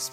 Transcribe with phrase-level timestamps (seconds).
[0.00, 0.06] Ja,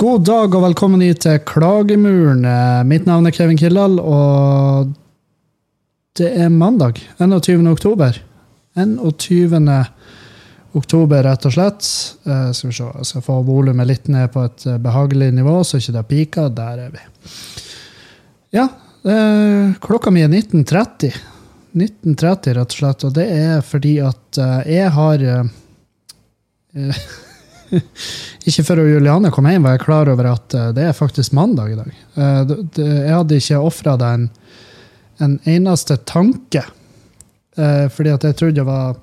[0.00, 2.40] god dag og velkommen hit til Klagemuren.
[2.88, 4.96] Mitt navn er Kevin Kildahl, og
[6.18, 7.66] det er mandag 21.
[7.72, 8.22] oktober.
[8.74, 9.84] 21.
[10.72, 11.88] oktober, rett og slett.
[12.26, 15.60] Uh, skal vi se, jeg skal få volumet litt ned på et eh, behagelig nivå,
[15.64, 16.52] så ikke det piker.
[16.52, 17.02] Der er vi.
[18.58, 18.66] Ja,
[19.08, 21.16] uh, klokka mi er 19.30.
[21.72, 25.24] 19.30, rett og slett, og det er fordi at uh, jeg har
[28.48, 31.76] ikke før Juliane kom hjem, var jeg klar over at det er faktisk mandag i
[31.76, 31.90] dag.
[32.76, 34.28] Jeg hadde ikke ofra deg
[35.22, 36.64] en, en eneste tanke.
[37.56, 38.96] Eh, Fordi at jeg trodde det var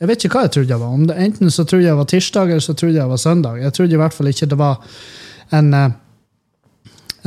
[0.00, 0.96] Jeg vet ikke hva jeg trodde det var.
[1.08, 3.60] Det, enten så trodde jeg det var tirsdag, eller så trodde jeg det var søndag.
[3.62, 4.80] Jeg trodde i hvert fall ikke det var
[5.54, 5.90] en, eh,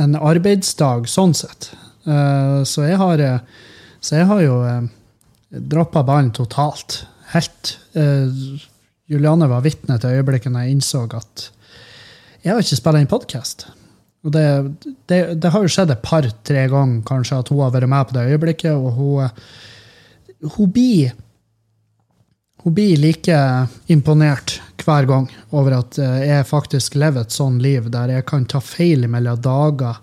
[0.04, 1.70] en arbeidsdag sånn sett.
[2.06, 3.38] Eh, Så jeg har, eh,
[4.00, 4.58] så jeg har jo
[5.50, 7.04] droppa ballen totalt.
[7.32, 7.78] Helt.
[7.94, 8.28] Eh,
[9.08, 11.48] Juliane var vitne til øyeblikket når jeg innså at
[12.44, 13.66] jeg har ikke spilt inn podkast.
[14.28, 14.44] Og det,
[15.08, 18.16] det, det har jo skjedd et par-tre ganger kanskje at hun har vært med på
[18.18, 19.40] det øyeblikket, og hun,
[20.56, 21.16] hun blir
[22.64, 23.36] hun blir like
[23.86, 28.44] imponert hver gang over at eh, jeg faktisk lever et sånn liv der jeg kan
[28.50, 30.00] ta feil mellom dager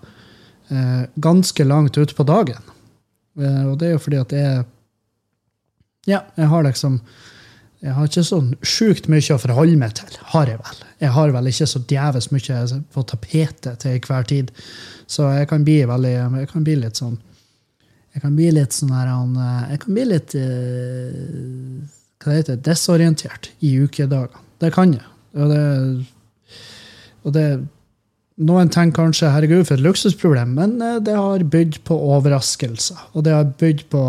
[0.72, 2.72] eh, ganske langt ute på dagen.
[3.38, 4.64] Eh, og det er jo fordi at jeg
[6.06, 7.00] Ja, jeg har liksom
[7.84, 10.78] jeg har ikke sånn sjukt mye å forholde meg til, har jeg vel.
[11.02, 14.52] Jeg har vel ikke så djevelsk mye på tapetet til hver tid.
[15.06, 17.14] Så jeg kan bli veldig Jeg kan bli litt sånn
[18.16, 21.20] Jeg kan bli litt sånn her eh, Jeg kan bli litt eh,
[22.24, 24.42] Hva det Desorientert i ukedagene.
[24.58, 25.04] Det kan jeg.
[25.36, 25.62] Og det,
[27.22, 27.46] og det
[28.36, 32.98] Noen tenker kanskje 'herregud, for et luksusproblem', men eh, det har bydd på overraskelser.
[33.14, 34.02] Og det har bydd på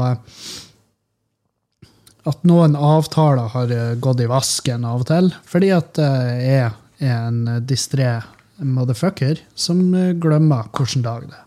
[2.28, 6.66] at noen avtaler har eh, gått i vasken av og til, fordi at eh, jeg
[6.68, 8.18] er en distré
[8.58, 11.46] motherfucker som eh, glemmer hvilken dag det er.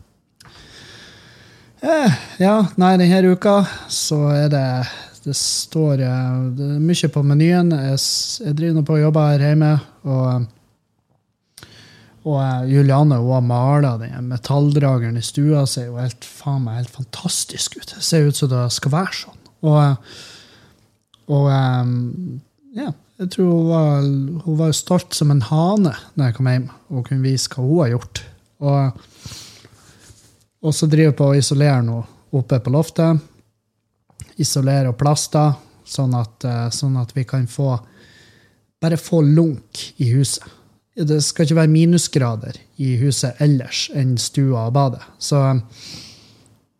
[1.80, 4.66] Eh, ja, nei, denne uka så er det
[5.20, 7.74] Det står det er mye på menyen.
[7.76, 7.98] Jeg,
[8.40, 9.74] jeg driver nå på og jobber her hjemme,
[10.08, 10.48] og
[12.28, 15.66] og Juliane hun har mala den metalldrageren i stua.
[15.68, 17.94] Ser jo helt, faen meg helt fantastisk ut.
[17.94, 19.38] Det ser ut som det skal være sånn.
[19.64, 20.10] Og,
[21.30, 22.40] og um,
[22.74, 24.06] ja, jeg tror hun var,
[24.46, 27.82] hun var stolt som en hane når jeg kom hjem og kunne vise hva hun
[27.82, 28.22] har gjort.
[28.60, 29.02] Og,
[30.64, 31.98] og så driver jeg på å isolere nå
[32.40, 33.20] oppe på loftet.
[34.40, 35.52] Isolere og plaster,
[35.84, 37.74] sånn at, eh, sånn at vi kan få
[38.80, 40.46] bare få lunk i huset.
[40.96, 45.04] Det skal ikke være minusgrader i huset ellers enn stua og badet.
[45.20, 45.38] Så,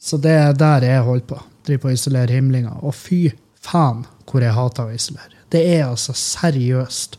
[0.01, 1.43] så det er der jeg holder på.
[1.69, 2.79] Driver på å isolere himlinga.
[2.81, 3.27] Og fy
[3.61, 5.43] faen hvor jeg hater å isolere.
[5.51, 7.19] Det er altså seriøst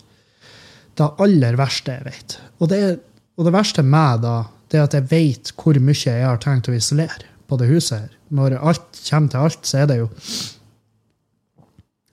[1.00, 2.38] det aller verste jeg vet.
[2.62, 2.82] Og det,
[3.40, 4.38] og det verste med da,
[4.72, 7.98] det er at jeg vet hvor mye jeg har tenkt å isolere på det huset
[7.98, 8.18] her.
[8.32, 10.10] Når alt kommer til alt, så er det jo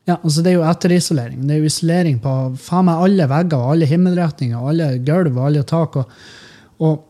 [0.09, 1.41] ja, altså Det er jo etterisolering.
[1.45, 5.99] Det er jo isolering på faen meg alle vegger alle himmelretninger, alle gulv alle tak.
[6.01, 6.15] Og,
[6.81, 7.03] og,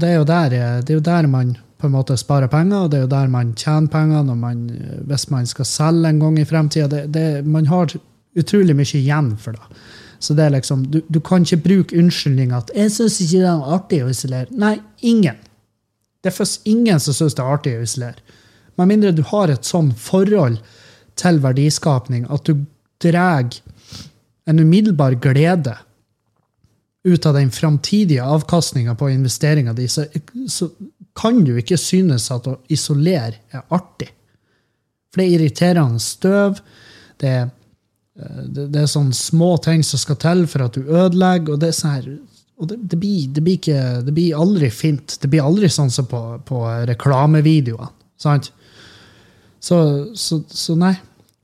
[0.00, 1.50] det, er der, det er jo der man
[1.80, 4.62] på en måte sparer penger, og det er jo der man tjener penger når man,
[5.08, 7.04] hvis man skal selge en gang i fremtida.
[7.44, 7.94] Man har
[8.38, 9.80] utrolig mye igjen for det.
[10.20, 13.48] Så det er liksom, du, du kan ikke bruke unnskyldning at 'jeg syns ikke det
[13.48, 14.52] er artig å isolere'.
[14.52, 15.36] Nei, ingen.
[16.20, 18.20] Det er først ingen som syns det er artig å isolere.
[18.76, 20.58] Med mindre du har et sånn forhold
[21.16, 22.66] til verdiskapning at du
[23.00, 23.48] drar
[24.46, 25.76] en umiddelbar glede
[27.04, 30.04] ut av den framtidige avkastninga på investeringa di, så,
[30.48, 30.68] så
[31.16, 34.10] kan du ikke synes at å isolere er artig.
[35.10, 36.60] For det er irriterende støv.
[37.20, 37.48] Det er,
[38.20, 41.54] eh, det, er sånne små ting som skal til for at du ødelegger.
[41.54, 42.08] og det er sånn her,
[42.60, 45.16] og det, det, blir, det, blir ikke, det blir aldri fint.
[45.20, 47.90] Det blir aldri sånn som på, på reklamevideoene.
[48.20, 48.52] sant?
[49.60, 49.78] Så,
[50.16, 50.94] så, så nei.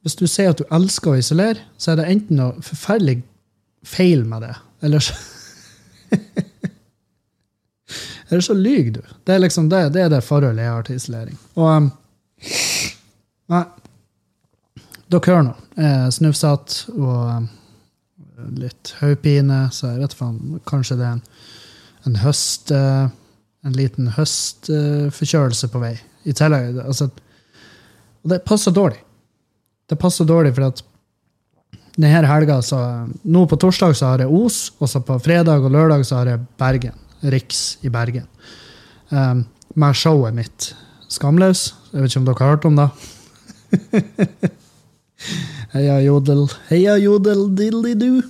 [0.05, 3.25] Hvis du sier at du elsker å isolere, så er det enten noe forferdelig
[3.87, 4.53] feil med det,
[4.87, 5.17] eller så
[8.29, 9.03] Eller så lyver du.
[9.25, 11.37] Det er liksom det, det er det forholdet jeg har til isolering.
[11.55, 11.91] Og um,
[13.53, 13.65] Nei.
[15.07, 15.53] Dere hører nå.
[15.79, 17.47] Er snufsete og um,
[18.59, 20.59] litt hodepine, så jeg vet faen.
[20.67, 21.23] Kanskje det er en,
[22.11, 22.75] en høst...
[22.75, 23.07] eh,
[23.67, 25.95] en liten høstforkjølelse på vei.
[26.27, 27.11] I tillegg, altså,
[28.23, 29.01] Og det passer dårlig.
[29.87, 30.83] Det passer dårlig for at
[31.97, 32.79] denne helga så,
[33.23, 36.33] Nå på torsdag så har jeg Os, og så på fredag og lørdag så har
[36.33, 36.99] jeg Bergen.
[37.23, 38.27] Riks i Bergen.
[39.11, 40.75] Um, med showet mitt
[41.13, 41.71] Skamløs.
[41.93, 42.89] Jeg vet ikke om dere har hørt om det?
[45.77, 48.21] Heia jodel, heia jodel, diddly-do.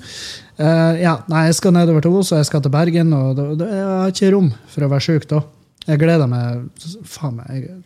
[0.57, 3.45] Uh, ja, nei, jeg skal nedover til Os, og jeg skal til Bergen, og da,
[3.59, 5.43] da, jeg har ikke rom for å være sjuk da.
[5.87, 7.51] Jeg gleder meg Faen meg.
[7.53, 7.83] Jeg,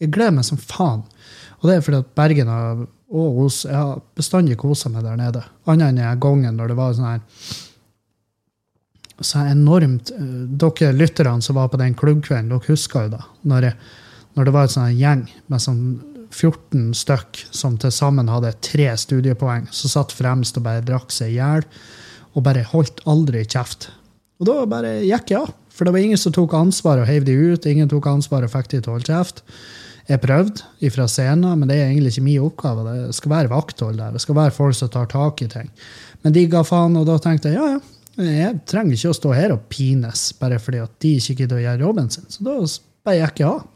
[0.00, 1.02] jeg gleder meg som faen.
[1.60, 5.44] Og det er fordi at Bergen og, Os Jeg har bestandig kosa meg der nede.
[5.70, 7.20] Annet enn gangen når det var sånn her
[9.24, 13.22] så enormt uh, Dere lytterne som var på den klubbkvelden, dere husker jo da.
[13.48, 13.70] Når,
[14.36, 15.82] når det var en gjeng med sånn
[16.36, 21.32] 14 stykk som til sammen hadde tre studiepoeng, som satt fremst og bare drakk seg
[21.32, 21.64] i hjel.
[22.36, 23.88] Og bare holdt aldri kjeft.
[24.40, 25.54] Og da bare gikk jeg av.
[25.72, 27.66] For det var ingen som tok ansvar og heiv de ut.
[27.68, 29.42] Ingen tok ansvar og fikk de til å holde kjeft.
[30.06, 32.84] Jeg prøvde ifra scenen, men det er egentlig ikke min oppgave.
[32.86, 34.14] Det skal være vakthold der.
[34.14, 35.72] Det skal være folk som tar tak i ting.
[36.22, 37.95] Men de ga faen, og da tenkte jeg ja, ja.
[38.16, 41.64] Jeg trenger ikke å stå her og pines bare fordi at de ikke gidder å
[41.66, 42.28] gjøre jobben sin.
[42.32, 43.66] Så da speier jeg ikke av.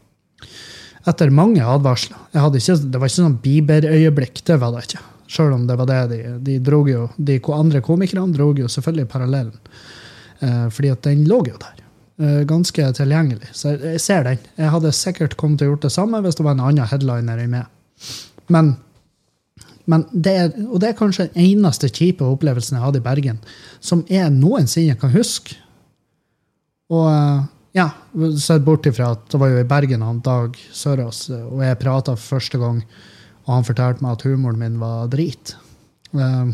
[1.11, 2.17] Etter mange advarsler.
[2.33, 5.03] Ikke, det var ikke sånn Bieber-øyeblikk, det var det ikke.
[5.31, 9.07] Sjøl om det var det de, de drog jo, De andre komikerne dro jo selvfølgelig
[9.13, 9.55] parallellen.
[10.41, 11.81] Eh, fordi at den lå jo der.
[12.21, 13.53] Eh, ganske tilgjengelig.
[13.57, 14.41] Så jeg ser den.
[14.57, 17.41] Jeg hadde sikkert kommet til å gjort det samme hvis det var en annen headliner
[17.41, 17.69] i med.
[18.51, 18.75] Men
[19.91, 23.41] men det er, og det er kanskje den eneste kjipe opplevelsen jeg hadde i Bergen,
[23.83, 25.57] som jeg noensinne kan huske.
[26.91, 27.41] Og eh,
[27.77, 27.87] ja,
[28.39, 32.15] sett bort ifra at det var jo i Bergen han Dag Sørås, og jeg prata
[32.19, 32.81] første gang,
[33.45, 35.55] og han fortalte meg at humoren min var drit.
[36.11, 36.51] Uh,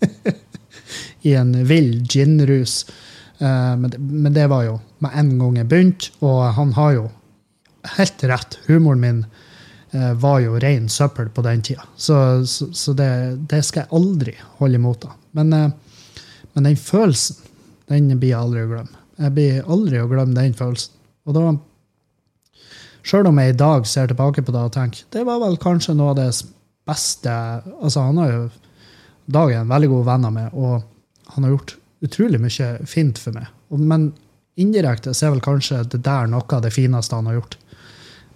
[1.26, 2.84] I en vill ginrus.
[3.40, 7.08] Uh, men, men, det var jo med en gang jeg begynte, og han har jo
[7.96, 8.60] helt rett.
[8.68, 9.45] Humoren min Eh,
[10.20, 11.84] var jo ren søppel på den tida.
[11.96, 12.16] Så,
[12.46, 13.10] så, så det,
[13.50, 15.06] det, skal jeg aldri holde imot.
[15.06, 15.14] da.
[15.38, 16.20] Men, eh,
[16.52, 17.38] men, den følelsen,
[17.90, 19.02] den blir jeg aldri å glemme.
[19.16, 20.94] Jeg blir aldri å glemme den følelsen.
[21.26, 21.46] Og da,
[23.06, 25.92] Sjøl om jeg i dag ser tilbake på det og tenker det var vel kanskje
[25.94, 26.30] noe av det
[26.90, 27.30] beste
[27.78, 28.40] altså Han har jo
[29.30, 31.72] Dag er en veldig god venn av meg, og han har gjort
[32.06, 33.48] utrolig mye fint for meg.
[33.74, 34.12] Men
[34.54, 37.56] indirekte så er vel kanskje det der noe av det fineste han har gjort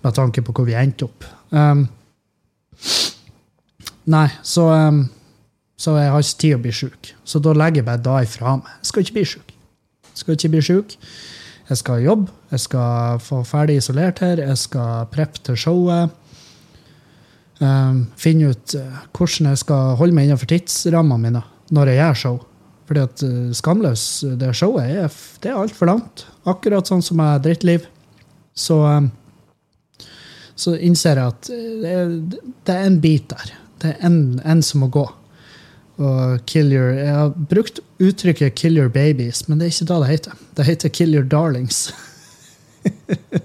[0.03, 1.29] med tanke på hvor vi endte opp.
[1.51, 1.87] Um,
[4.11, 5.03] nei, så, um,
[5.81, 7.13] så jeg har ikke tid å bli sjuk.
[7.25, 8.73] Så da legger jeg bare da ifra meg.
[8.81, 9.53] Jeg skal ikke bli sjuk.
[10.21, 10.97] Skal ikke bli sjuk.
[11.71, 16.17] Jeg skal jobbe, jeg skal få ferdig isolert her, jeg skal preppe til showet.
[17.61, 22.19] Um, finne ut uh, hvordan jeg skal holde meg innenfor tidsrammene mine når jeg gjør
[22.23, 22.39] show.
[22.89, 24.05] Fordi at uh, Skamløs,
[24.41, 25.15] det showet,
[25.45, 26.25] det er altfor langt.
[26.49, 27.87] Akkurat sånn som jeg drittliv.
[28.57, 29.13] Så um,
[30.61, 32.13] så innser jeg at det er,
[32.69, 33.55] det er en bit der.
[33.81, 35.07] Det er en, som må gå.
[36.01, 39.99] Og kill your, Jeg har brukt uttrykket 'kill your babies', men det er ikke da
[40.01, 40.33] det heter.
[40.57, 41.93] Det heter 'kill your darlings'.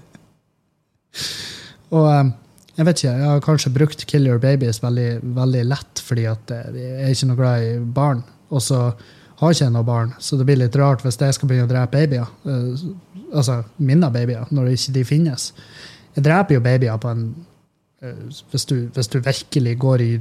[1.95, 2.33] og um,
[2.77, 6.49] jeg vet ikke, jeg har kanskje brukt 'kill your babies' veldig, veldig lett, fordi at
[6.49, 8.23] jeg er ikke noe glad i barn.
[8.49, 8.91] Og så
[9.39, 11.71] har ikke jeg noe barn, så det blir litt rart hvis jeg skal begynne å
[11.71, 12.27] drepe babyer.
[13.35, 15.53] Altså mine babyer, når ikke de finnes.
[16.15, 17.25] Jeg dreper jo babyer på en
[18.03, 20.13] uh, hvis, du, hvis, du, virkelig går i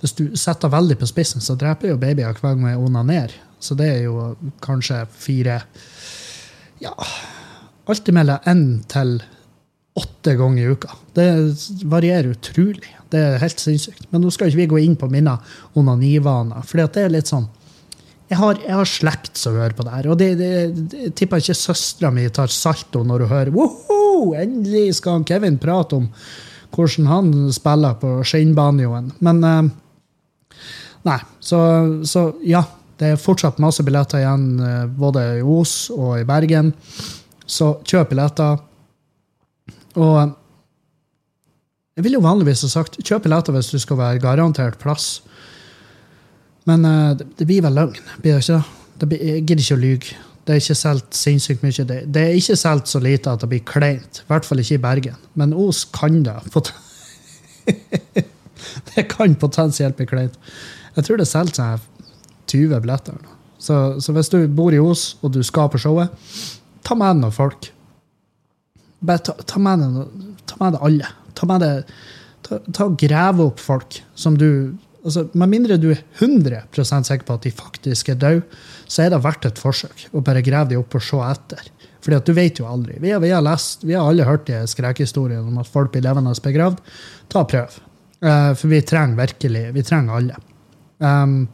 [0.00, 3.36] Hvis du setter veldig på spissen, så dreper jeg jo babyer hver gang jeg onanerer.
[3.60, 4.34] Så det er jo
[4.64, 5.62] kanskje fire
[6.82, 6.92] Ja,
[7.88, 9.22] alt mellom én til
[9.94, 10.96] åtte ganger i uka.
[11.14, 11.28] Det
[11.86, 12.90] varierer utrolig.
[13.10, 14.08] Det er helt sinnssykt.
[14.10, 15.36] Men nå skal ikke vi gå inn på mine
[15.78, 17.46] onanivaner, for det er litt sånn
[18.24, 20.06] jeg har, jeg har, slekt som hører på det her.
[20.10, 23.93] Og jeg tipper ikke søstera mi tar salto når hun hører Woho!
[24.38, 26.08] Endelig skal Kevin prate om
[26.74, 29.12] hvordan han spiller på skinnbanjoen.
[29.24, 29.72] Men uh,
[31.04, 31.18] Nei.
[31.40, 31.58] Så,
[32.08, 32.64] så, ja.
[32.94, 36.72] Det er fortsatt masse billetter igjen, uh, både i Os og i Bergen.
[37.44, 38.62] Så kjøp billetter.
[39.98, 40.18] Og
[41.94, 45.18] jeg ville jo vanligvis ha sagt kjøp billetter hvis du skal være garantert plass.
[46.64, 46.86] Men
[47.18, 48.62] det, det, blir vel løgn, blir det ikke
[49.02, 49.08] det?
[49.10, 50.22] Blir, jeg gidder ikke å lyge.
[50.44, 51.86] Det er ikke solgt sinnssykt mye.
[51.88, 54.20] Det, det er ikke solgt så lite at det blir kleint.
[54.20, 55.20] I hvert fall ikke i Bergen.
[55.40, 56.36] Men Os kan det.
[58.90, 60.36] det kan potensielt bli kleint.
[60.96, 61.60] Jeg tror det er solgt
[62.52, 63.16] 20 billetter.
[63.58, 66.12] Så, så, hvis du bor i Os, og du skal på showet,
[66.84, 67.70] ta med noen folk.
[69.00, 70.04] Bare ta, ta, med,
[70.44, 71.08] ta med deg alle.
[71.34, 71.94] Ta med deg
[72.44, 74.74] ta, ta Grave opp folk som du
[75.04, 76.64] Altså, Med mindre du er 100
[77.04, 78.42] sikker på at de faktisk er døde,
[78.88, 81.68] så er det verdt et forsøk å bare grave de opp og se etter.
[82.04, 82.96] Fordi at du vet jo aldri.
[83.00, 86.32] Vi vi har lest, vi har alle hørt de skrekkhistoriene om at folk blir levende
[86.42, 86.80] begravd.
[87.28, 87.78] Ta prøv.
[88.24, 90.36] Uh, for vi trenger virkelig Vi trenger alle.
[90.98, 91.48] Um,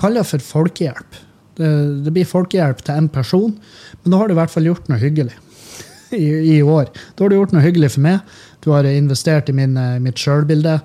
[0.00, 1.18] Kall det for folkehjelp.
[1.56, 1.68] Det,
[2.04, 3.54] det blir folkehjelp til én person,
[4.02, 5.32] men da har du i hvert fall gjort noe hyggelig
[6.12, 6.90] i, i år.
[7.16, 8.36] Da har du gjort noe hyggelig for meg.
[8.60, 10.80] Du har investert i min, eh, mitt sjølbilde.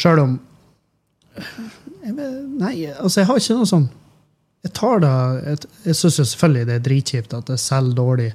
[0.00, 0.38] Sjøl om
[2.04, 3.86] Nei, altså, jeg har ikke noe sånn
[4.62, 5.14] Jeg tar det
[5.48, 8.28] Jeg, jeg syns selvfølgelig det er dritkjipt at det selger dårlig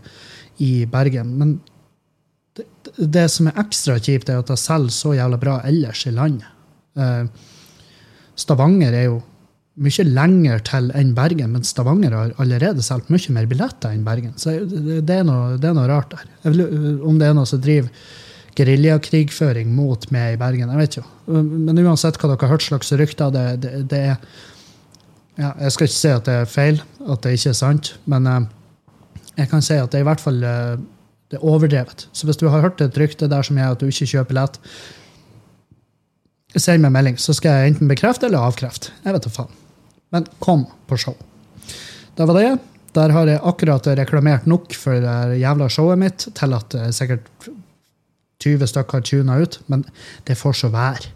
[0.60, 1.54] i Bergen, men
[2.58, 2.66] det,
[3.00, 6.50] det, som er ekstra kjipt, er at det selger så jævla bra ellers i landet.
[7.00, 7.30] Eh,
[8.40, 9.22] Stavanger er jo
[9.80, 14.36] mye lenger til enn Bergen, men Stavanger har allerede solgt mye mer billetter enn Bergen.
[14.36, 16.26] Så det, er, noe, det er noe rart der.
[16.50, 16.66] Vil,
[17.08, 17.88] om det er noe som driver
[18.60, 20.72] geriljakrigføring mot meg i Bergen.
[20.74, 21.06] Jeg vet jo.
[21.32, 24.16] Men uansett hva dere har hørt slags rykter, det, det, det er
[25.40, 28.28] ja, Jeg skal ikke si at det er feil, at det ikke er sant, men
[28.28, 28.40] uh,
[29.38, 30.74] jeg kan si at det er i hvert fall uh,
[31.32, 32.08] det er overdrevet.
[32.12, 34.60] Så hvis du har hørt et rykte der som gjør at du ikke kjøper billett,
[36.58, 38.92] send meg melding, så skal jeg enten bekrefte eller avkrefte.
[39.06, 39.54] Jeg vet da faen.
[40.10, 41.16] Men kom på show.
[42.18, 42.50] Det var det.
[42.98, 47.30] Der har jeg akkurat reklamert nok for det jævla showet mitt til at sikkert
[48.44, 49.84] 20 stykker tuna ut, men
[50.28, 51.12] det får så være.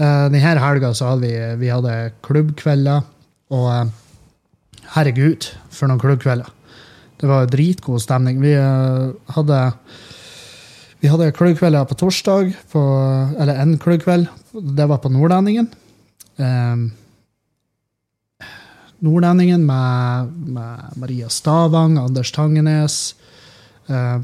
[0.00, 3.04] Uh, denne helga hadde vi, vi hadde klubbkvelder,
[3.52, 3.90] og uh,
[4.94, 6.48] herregud, for noen klubbkvelder.
[7.20, 8.40] Det var dritgod stemning.
[8.42, 9.60] Vi uh, hadde
[11.02, 12.80] vi hadde klubbkvelder på torsdag, på,
[13.42, 14.28] eller en klubbkveld.
[14.54, 15.66] Det var på Nordlendingen.
[16.38, 16.92] Um,
[19.02, 23.16] Nordlendingen med, med, Maria Stavang, Anders Tangenes.
[23.90, 24.22] Uh,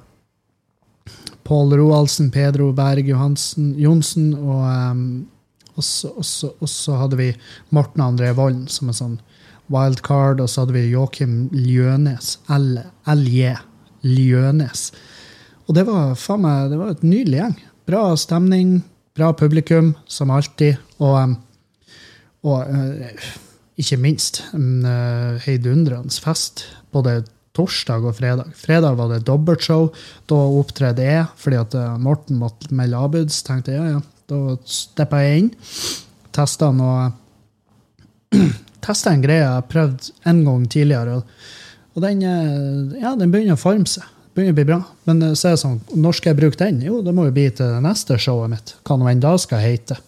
[1.48, 5.04] Pål Roaldsen, Pedro Berg Johansen, Johnsen, og um,
[5.80, 7.28] så hadde vi
[7.72, 9.14] Morten André Volden som en sånn
[9.72, 13.54] wildcard, og så hadde vi Joakim Ljønes, LJ
[14.04, 14.84] Ljønes.
[15.68, 17.56] Og det var faen meg, det var et nydelig gjeng.
[17.88, 18.78] Bra stemning,
[19.16, 20.76] bra publikum, som alltid.
[21.00, 21.36] Og,
[22.44, 23.28] og uh,
[23.80, 26.66] ikke minst en uh, heidundrende fest.
[26.92, 27.22] Både
[27.58, 28.52] torsdag og fredag.
[28.56, 29.88] Fredag var det dobbeltshow.
[30.30, 33.32] Da opptredde jeg fordi at eh, Morten måtte melde avbud.
[33.34, 35.50] Så tenkte jeg ja, ja, da steppa jeg inn.
[36.34, 37.08] Testa noe
[38.84, 41.16] Testa en greie jeg har prøvd en gang tidligere.
[41.96, 44.06] Og den, eh, ja, den begynner å forme seg.
[44.36, 44.78] Begynner å bli bra.
[45.08, 46.78] Men eh, så er det sånn, når skal jeg bruke den?
[46.86, 48.76] Jo, det må jo bli til det neste showet mitt.
[48.86, 49.98] Hva nå enn da skal hete.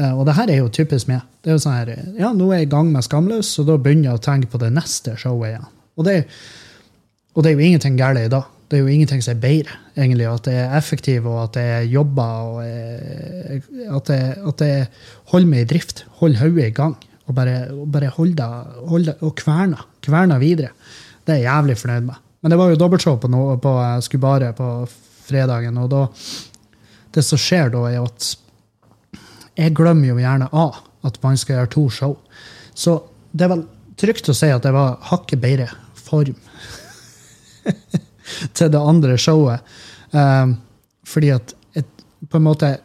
[0.00, 1.26] Og det her er jo typisk meg.
[1.44, 3.74] Det er jo sånn her, ja, Nå er jeg i gang med Skamløs, og da
[3.76, 5.66] begynner jeg å tenke på det neste showet igjen.
[6.00, 6.46] Og det er
[7.34, 8.42] og det er jo ingenting galt i det.
[8.70, 10.26] Det er jo ingenting som er bedre, egentlig.
[10.30, 12.64] At det er effektivt, og at det er jobber, og
[13.98, 14.18] at det,
[14.50, 14.72] at det
[15.32, 16.04] holder meg i drift.
[16.20, 16.96] Holder hodet i gang.
[17.26, 19.86] Og bare, og bare holder hold og kverner.
[20.02, 20.70] Kverner videre.
[21.26, 22.22] Det er jeg jævlig fornøyd med.
[22.42, 23.74] Men det var jo dobbeltshow på, no, på
[24.06, 24.68] Skubare på
[25.26, 26.06] fredagen, og da
[27.10, 28.36] Det som skjer da, er at
[29.58, 32.12] jeg glemmer jo gjerne av at man skal gjøre to show.
[32.74, 33.00] Så
[33.34, 33.64] det er vel
[33.98, 35.66] trygt å si at det var hakket bedre
[35.98, 36.38] form
[38.56, 39.66] til det andre showet.
[40.12, 40.56] Um,
[41.06, 41.84] fordi at jeg
[42.30, 42.76] på en måte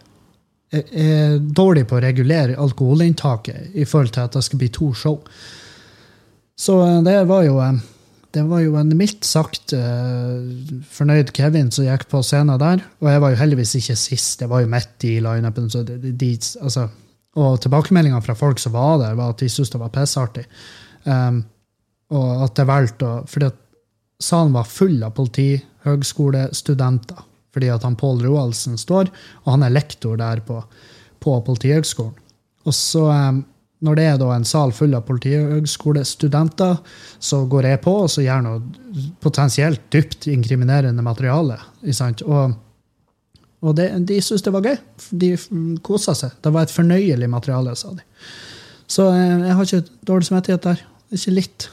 [0.75, 4.89] jeg er dårlig på å regulere alkoholinntaket i forhold til at det skal bli to
[4.97, 5.19] show.
[6.59, 7.77] Så eh, det var jo eh,
[8.35, 10.43] det var jo en mildt sagt uh,
[10.91, 12.81] fornøyd Kevin som gikk på scenen der.
[12.99, 15.69] Og jeg var jo heldigvis ikke sist, jeg var jo midt i lineupen.
[15.71, 16.89] De, altså,
[17.39, 20.43] og tilbakemeldingene fra folk som var der, var at de syntes det var pissartig.
[21.07, 21.45] Um,
[22.11, 23.53] og at det valgte å fordi
[24.21, 27.23] salen var full av politihøgskolestudenter.
[27.55, 29.07] Fordi at han Pål Roaldsen står,
[29.45, 30.59] og han er lektor der på,
[31.23, 32.17] på Politihøgskolen.
[32.65, 33.05] Og så,
[33.85, 36.79] når det er da en sal full av politihøgskolestudenter,
[37.21, 41.59] så går jeg på og så gjør noe potensielt dypt inkriminerende materiale.
[42.25, 42.55] Og,
[43.61, 44.79] og det, de syntes det var gøy.
[45.23, 45.29] De
[45.85, 46.33] kosa seg.
[46.41, 48.01] Det var et fornøyelig materiale, sa de.
[48.89, 50.81] Så jeg har ikke dårlig samvittighet der.
[51.13, 51.69] Ikke litt.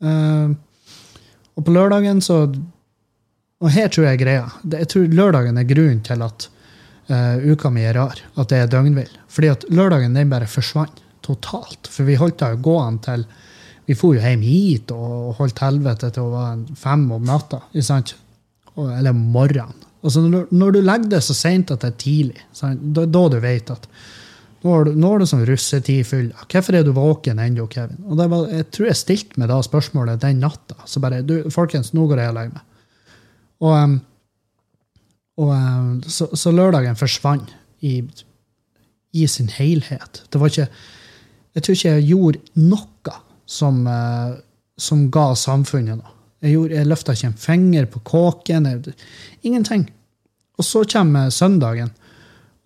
[0.00, 0.56] Uh,
[1.60, 2.46] og på lørdagen så
[3.60, 4.44] Og her tror jeg er greia.
[4.72, 6.46] Jeg tror lørdagen er grunnen til at
[7.10, 8.22] uh, uka mi er rar.
[8.40, 9.10] At det er døgnvill.
[9.28, 11.90] Fordi at lørdagen den bare forsvant totalt.
[11.92, 13.26] For vi holdt da gående til
[13.90, 17.58] Vi for jo hjem hit og holdt helvete til å være fem om natta.
[17.74, 19.76] Eller om morgenen.
[20.00, 22.44] Altså når, når, du legger det så seint at det er tidlig,
[22.94, 23.88] da du vet at
[24.60, 26.28] nå er, det, nå har du sånn russetid full.
[26.52, 28.02] Hvorfor er du våken ennå, Kevin?
[28.04, 30.76] Og var, Jeg tror jeg stilte meg da spørsmålet den natta.
[30.84, 32.66] Så bare du, Folkens, nå går jeg og legger meg.
[33.60, 33.96] Og,
[35.40, 38.02] og så, så, lørdagen forsvant i,
[39.16, 40.24] i sin helhet.
[40.28, 40.68] Det var ikke
[41.56, 43.14] Jeg tror ikke jeg gjorde noe
[43.50, 44.36] som, eh,
[44.78, 46.12] som ga samfunnet noe.
[46.40, 48.68] Jeg, gjorde, jeg løfta ikke en finger på kåken.
[48.68, 48.94] Jeg,
[49.42, 49.88] ingenting.
[50.60, 51.90] Og så kommer søndagen,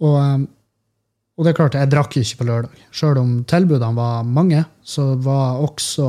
[0.02, 0.44] og,
[1.34, 2.82] og det er klart, jeg drakk ikke på lørdag.
[2.94, 6.06] Sjøl om tilbudene var mange, så var også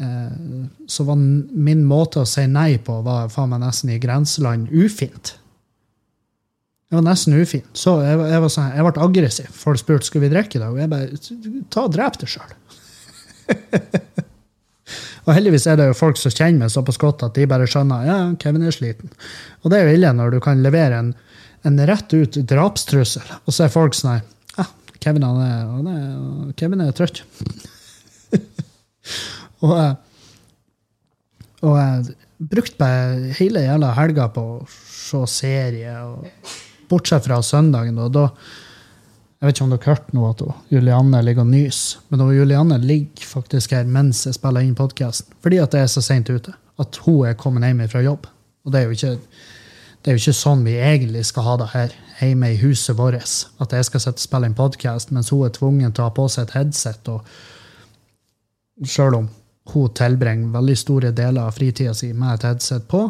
[0.00, 4.72] eh, så var min måte å si nei på var faen meg nesten i grenseland
[4.72, 5.34] ufint.
[6.88, 7.68] Det var nesten ufint.
[7.76, 9.50] Så jeg, jeg, var sånn, jeg ble aggressiv.
[9.54, 12.56] Folk spurte skal vi drikke i dag, og jeg bare ta og drep deg sjøl.
[15.30, 18.06] og heldigvis er det jo folk som kjenner meg såpass godt at de bare skjønner
[18.08, 19.12] ja, Kevin er sliten.
[19.62, 21.12] Og det er jo ille når du kan levere en,
[21.68, 24.18] en rett ut drapstrussel, og så er folk sånn
[24.56, 24.66] ja,
[24.98, 26.08] Kevin, han er, han er,
[26.58, 27.22] Kevin er trøtt.
[29.62, 29.94] og, eh,
[31.60, 32.18] og jeg
[32.50, 32.88] brukte
[33.38, 35.94] hele jævla helga på å se serie.
[36.02, 36.26] og
[36.90, 38.02] Bortsett fra søndagen.
[38.02, 38.26] Og da,
[39.40, 42.02] jeg vet ikke om dere hørt noe at Julianne ligger og nyser.
[42.12, 45.32] Men Julianne ligger faktisk her mens jeg spiller inn podkasten.
[45.40, 46.52] Fordi at det er så seint ute.
[46.80, 48.28] At hun er kommet hjem fra jobb.
[48.68, 49.14] Og det er ikke,
[50.04, 53.32] det er jo ikke sånn vi egentlig skal ha det her hjemme i huset vårt.
[53.64, 56.28] At jeg skal sitte spille inn podkast mens hun er tvungen til å ha på
[56.28, 57.08] seg et headset.
[57.08, 59.32] og Sjøl om
[59.72, 63.06] hun tilbringer veldig store deler av fritida si med et headset på,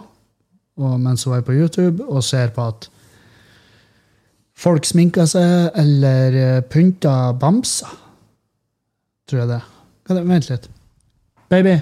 [0.78, 2.86] mens hun er på YouTube og ser på at
[4.60, 7.90] folk sminker seg eller eh, pynter bamser.
[9.30, 9.60] Tror jeg det.
[10.10, 10.68] Vent litt.
[11.50, 11.76] Baby.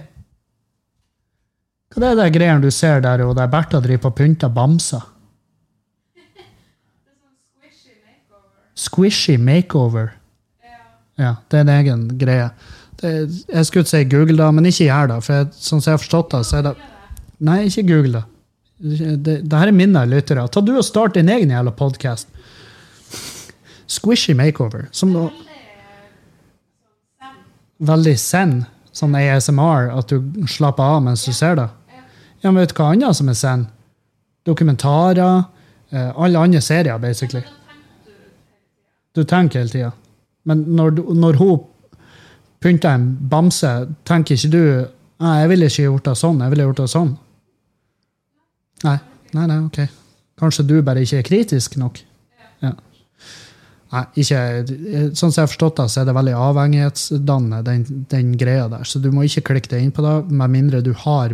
[1.96, 5.06] Hva er det greiene du ser der, og der Bertha driver og pynter bamser?
[8.78, 10.12] Squishy makeover.
[11.18, 12.50] Ja, det er en egen greie.
[13.00, 13.10] Det,
[13.48, 15.16] jeg skulle si Google det, men ikke gjør det.
[15.26, 16.76] For jeg, sånn som jeg har forstått det, så er det
[17.46, 18.24] Nei, ikke Google det.
[18.78, 20.44] Det, det her er mine lyttere.
[20.50, 22.30] Ta du og Start din egen jævla podkast
[23.88, 24.86] squishy makeover.
[24.92, 25.28] Som da,
[27.78, 28.60] veldig zen.
[28.98, 31.68] Sånn ASMR, at du slapper av mens du ser det.
[32.42, 33.66] Ja, men vet du hva annet som er zen?
[34.46, 35.44] Dokumentarer.
[35.90, 37.44] Eh, alle andre serier, basically.
[39.14, 39.92] Du tenker hele tida.
[40.48, 41.58] Men når, når hun
[42.62, 43.70] pynter en bamse,
[44.08, 44.62] tenker ikke du
[45.18, 46.42] Nei, jeg ville ikke gjort det sånn.
[46.44, 47.08] Jeg ville gjort det sånn.
[48.84, 48.92] Nei,
[49.34, 49.80] nei, nei, ok.
[50.38, 51.98] Kanskje du bare ikke er kritisk nok?
[53.88, 54.40] Nei, ikke,
[55.16, 58.84] sånn som jeg har forstått det, så er det veldig avhengighetsdannende, den, den, greia der.
[58.84, 61.32] Så du må ikke klikke deg inn på det, med mindre du har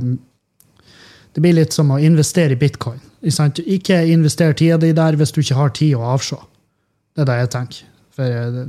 [1.34, 3.00] Det blir litt som å investere i bitcoin.
[3.26, 6.38] Ikke invester tida di der hvis du ikke har tid å avse.
[7.14, 7.80] Det er det jeg tenker.
[8.14, 8.68] For jeg,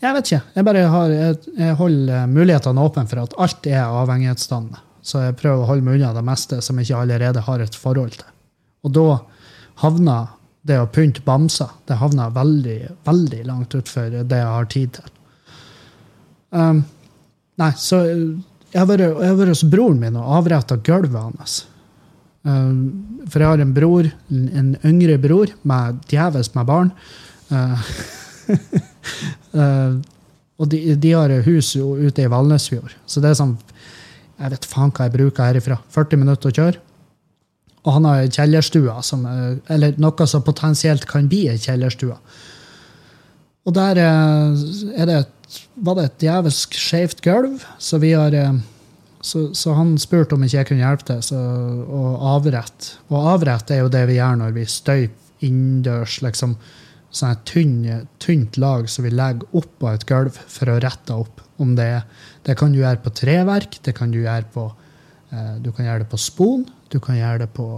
[0.00, 0.40] jeg vet ikke.
[0.54, 4.80] Jeg bare har, jeg, jeg holder mulighetene åpne for at alt er avhengighetsdannende.
[5.04, 7.76] Så jeg prøver å holde meg unna det meste som jeg ikke allerede har et
[7.76, 8.24] forhold til.
[8.88, 9.06] Og da
[9.84, 10.32] havner
[10.68, 12.78] det å pynte bamser det havna veldig,
[13.08, 15.10] veldig langt utfor det jeg har tid til.
[16.50, 16.82] Um,
[17.60, 21.62] nei, så jeg har, vært, hos broren min og avretta gulvet hans.
[22.46, 26.92] Um, for jeg har en bror, en yngre bror med djevelsk med barn.
[27.52, 27.90] Uh,
[29.58, 29.98] uh,
[30.58, 32.94] og de, de, har hus ute i Valnesfjord.
[33.06, 33.56] Så det er sånn
[34.38, 35.80] Jeg vet faen hva jeg bruker herifra.
[35.94, 36.87] 40 minutter å kjøre.
[37.88, 39.24] Og han har kjellerstua, som,
[39.72, 42.16] eller noe som potensielt kan bli ei kjellerstue.
[43.68, 48.58] Og der eh, det et, var det et djevelsk skjevt gulv, så har eh,
[49.20, 51.38] så, så, han spurte om ikke jeg kunne hjelpe til
[51.90, 52.02] å
[52.36, 52.98] avrette.
[53.10, 56.20] Og avrette er jo det vi gjør når vi støyper innendørs.
[56.22, 56.56] liksom
[57.14, 61.42] sånn et tynn, tynt lag som vi legger oppå et gulv for å rette opp.
[61.58, 62.02] Om det,
[62.46, 64.66] det kan du gjøre på treverk, det kan du gjøre på,
[65.32, 67.68] eh, du kan gjøre det på spon, du kan gjøre det på,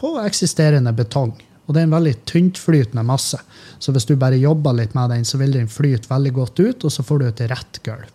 [0.00, 1.34] på eksisterende betong.
[1.66, 3.38] Og det er en veldig tyntflytende masse.
[3.82, 6.84] Så hvis du bare jobber litt med den, så vil den flyte veldig godt ut,
[6.86, 8.12] og så får du et rett gulv.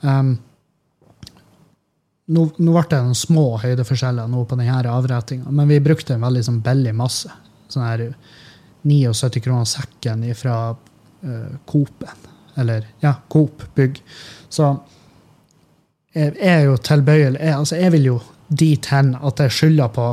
[0.00, 0.32] Um,
[2.30, 6.24] nå, nå, ble det noen små høydeforskjeller nå på denne avrettinga, men vi brukte en
[6.24, 7.32] veldig sånn billig masse.
[7.70, 8.06] Sånn her
[8.86, 12.28] 79 kroner sekken fra uh, Coop-en.
[12.60, 14.00] Eller ja, Coop bygg.
[14.48, 14.72] Så
[16.14, 18.16] jeg, jeg er jo tilbøyelig jeg, altså jeg vil jo
[18.50, 20.06] dit hen at jeg skylder på,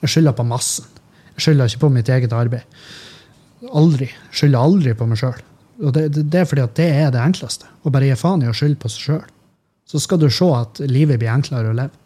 [0.00, 0.88] jeg skylder på massen.
[1.34, 2.80] Jeg skylder ikke på mitt eget arbeid.
[3.76, 4.10] Aldri.
[4.32, 5.38] Skylder aldri på meg sjøl.
[5.80, 7.68] Og det, det, er fordi at det er det enkleste.
[7.84, 9.28] Å bare gi faen i å skylde på seg sjøl.
[9.88, 11.96] Så skal du se at livet blir enklere å leve.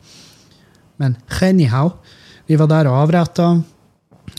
[1.03, 1.97] Men anyhow,
[2.47, 3.49] vi var der og avretta.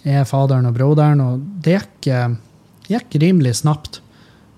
[0.01, 2.37] Jeg, er faderen og broderen, og det gikk, eh,
[2.89, 3.99] gikk rimelig snapt,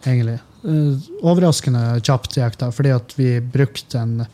[0.06, 0.38] egentlig.
[0.64, 4.28] Eh, overraskende kjapt gikk det, fordi at vi brukte en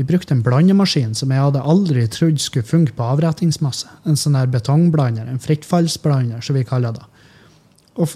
[0.00, 3.90] vi brukte en blandemaskin som jeg hadde aldri trodd skulle funke på avrettingsmasse.
[4.08, 7.04] En sånn der betongblander, en frittfallsblander, som vi kaller det.
[8.00, 8.14] Og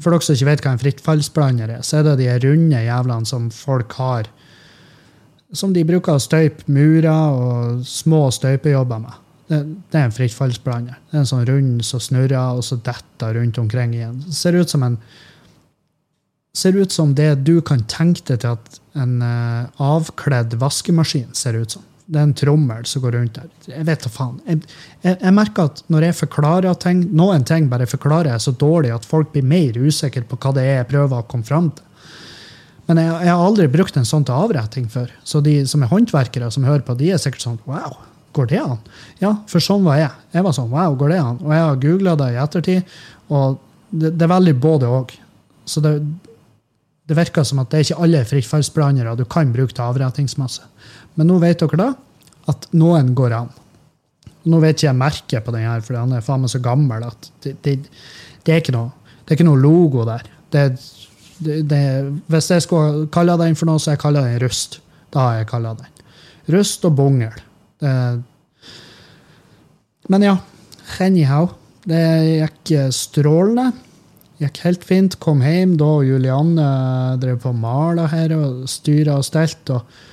[0.00, 3.28] For dere som ikke vet hva en frittfallsblander er, så er det de runde jævlene
[3.28, 4.30] som folk har.
[5.52, 9.18] Som de bruker å støype murer og små støypejobber med.
[9.50, 9.58] Det,
[9.92, 11.02] det er en frittfallsblander.
[11.10, 14.22] Det er en sånn rund som snurrer, og så detter rundt omkring igjen.
[14.24, 14.96] Det ser ut som en
[16.56, 21.58] ser ut som det du kan tenke deg til at en uh, avkledd vaskemaskin ser
[21.60, 21.84] ut som.
[22.10, 23.50] Det er en trommel som går rundt der.
[23.70, 24.40] Jeg vet da faen.
[24.42, 24.64] Jeg,
[25.04, 28.90] jeg, jeg, merker at når jeg forklarer ting, noen ting bare forklarer jeg så dårlig
[28.96, 31.86] at folk blir mer usikre på hva det er jeg prøver å komme fram til.
[32.88, 35.12] Men jeg, jeg har aldri brukt en sånn til avretting før.
[35.22, 38.00] Så de som er håndverkere som hører på, de er sikkert sånn Wow,
[38.34, 38.80] går det an?
[39.22, 40.10] Ja, for sånn var jeg.
[40.34, 41.38] Jeg var sånn Wow, går det an?
[41.44, 42.98] Og jeg har googla det i ettertid,
[43.30, 43.60] og
[43.94, 45.14] det, det er veldig både òg.
[45.70, 45.94] Så det,
[47.10, 50.62] det virker som at det er ikke alle frittfallsblandere du kan bruke til avrettingsmasse.
[51.18, 51.88] Men nå vet dere da
[52.52, 53.50] at noen går an.
[54.46, 57.02] Nå vet ikke jeg merket på den her, for han er faen meg så gammel
[57.08, 57.74] at det, det,
[58.46, 58.94] det, er noe,
[59.24, 60.22] det, er ikke noe, logo der.
[62.30, 64.78] hvis jeg skulle kalle den for noe, så jeg kaller den rust.
[65.10, 66.00] Da har jeg kalla den.
[66.54, 67.34] Rust og bongel.
[70.08, 70.38] men ja,
[71.02, 71.56] anyhow.
[71.90, 73.89] Det gikk strålende.
[74.40, 75.18] Gikk helt fint.
[75.20, 76.68] Kom hjem da Julianne
[77.20, 79.76] drev på og mala her og styra og stelte.
[79.76, 80.08] Og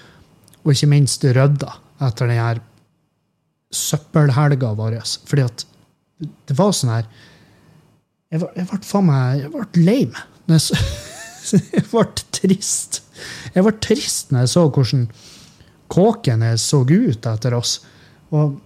[0.67, 2.59] og ikke minst rydda etter den her
[3.71, 4.97] søppelhelga vår.
[5.29, 5.63] Fordi at
[6.19, 7.07] det var sånn her
[8.27, 10.23] Jeg ble, faen meg jeg ble lei meg.
[11.47, 12.03] Jeg ble
[12.35, 12.97] trist.
[13.55, 15.05] Jeg ble trist når jeg så hvordan
[15.87, 17.77] kåkene så ut etter oss.
[18.35, 18.57] Og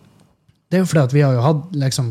[0.65, 2.09] det er jo fordi at vi har jo hatt liksom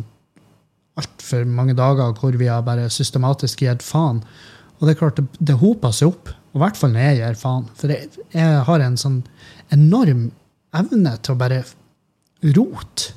[1.01, 4.23] altfor mange dager hvor vi har bare systematisk gitt faen.
[4.79, 6.33] Og det er klart, det, det hoper seg opp.
[6.51, 7.69] Og I hvert fall når jeg gir faen.
[7.79, 9.21] For jeg, jeg har en sånn
[9.75, 10.29] enorm
[10.77, 11.63] evne til å bare
[12.57, 13.17] rote.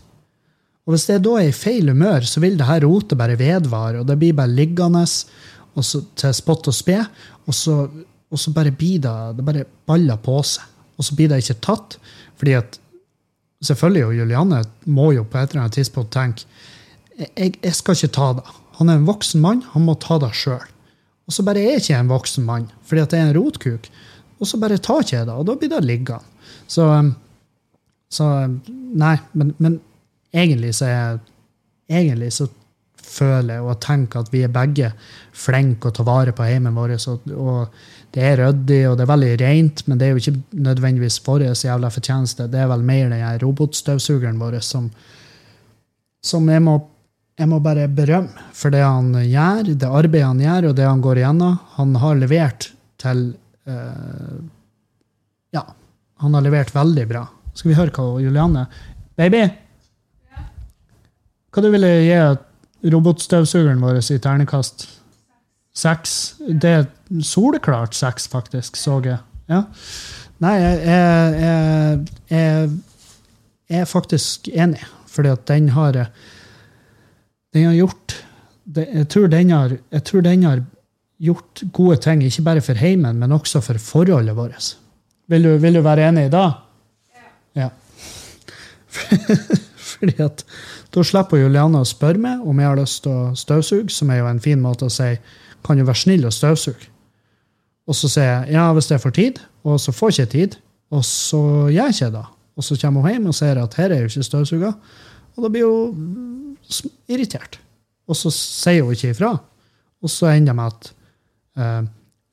[0.84, 4.02] Og hvis det da er i feil humør, så vil det her rotet bare vedvare,
[4.02, 6.98] og det blir bare liggende så, til spott og spe,
[7.48, 10.68] og så, og så bare blir det, det bare baller på seg.
[11.00, 11.96] Og så blir det ikke tatt,
[12.38, 12.76] fordi at
[13.64, 14.60] selvfølgelig, jo Julianne
[14.92, 16.46] må jo på et eller annet tidspunkt tenke
[17.18, 18.46] jeg, jeg skal ikke ta det.
[18.80, 20.64] Han er en voksen mann, han må ta det sjøl.
[21.28, 23.88] Og så bare er jeg ikke en voksen mann, fordi at det er en rotkuk.
[24.40, 26.24] Og så bare tar ikke jeg det, og da blir det liggende.
[26.68, 27.14] Så, um,
[28.12, 28.58] så um,
[28.94, 29.80] Nei, men, men,
[30.34, 31.22] egentlig så er
[31.94, 32.46] Egentlig så
[33.04, 34.88] føler jeg og tenker at vi er begge
[35.36, 36.94] flinke å ta vare på heimen vår.
[37.12, 37.82] Og, og,
[38.16, 41.44] det er ryddig og det er veldig rent, men det er jo ikke nødvendigvis vår
[41.52, 42.48] jævla fortjeneste.
[42.50, 44.88] Det er vel mer den robotstøvsugeren vår som,
[46.24, 46.78] som jeg må
[47.40, 51.02] jeg må bare berømme for det han gjør, det arbeidet han gjør, og det han
[51.02, 51.56] går igjennom.
[51.80, 52.70] Han har levert
[53.02, 53.24] til
[53.70, 54.38] uh,
[55.54, 55.64] Ja,
[56.22, 57.26] han har levert veldig bra.
[57.58, 58.68] Skal vi høre hva Julianne
[59.18, 59.44] Baby!
[61.54, 64.88] Hva du ville gi robotstøvsugeren vår i ternekast?
[65.74, 66.16] Seks?
[66.42, 66.88] Det er
[67.26, 69.20] soleklart seks, faktisk, så jeg.
[69.50, 69.64] Ja.
[70.42, 72.72] Nei, jeg, jeg, jeg,
[73.70, 75.98] jeg er faktisk enig, fordi at den har
[77.54, 78.16] Den har gjort
[78.64, 80.62] det, jeg, tror den har, jeg tror den har
[81.24, 84.78] gjort gode ting, ikke bare for heimen, men også for forholdet vårt.
[85.32, 86.46] Vil du, vil du være enig i da?
[87.56, 87.70] Ja.
[89.94, 90.44] Fordi at
[90.94, 94.22] da slipper Juliane å spørre meg om jeg har lyst til å støvsuge, som er
[94.22, 95.14] jo en fin måte å si
[95.64, 96.90] kan du være snill og støvsuge.
[97.88, 100.60] Og så sier jeg ja, hvis jeg får tid, og så får jeg ikke tid,
[100.94, 102.26] og så gjør jeg ikke det.
[102.54, 104.72] Og så kommer hun hjem og sier at her er jo ikke støvsuga,
[105.36, 106.58] og da blir hun
[107.12, 107.60] irritert.
[108.10, 109.34] Og så sier hun ikke ifra.
[110.04, 110.92] Og så ender det med at,
[111.60, 111.82] uh,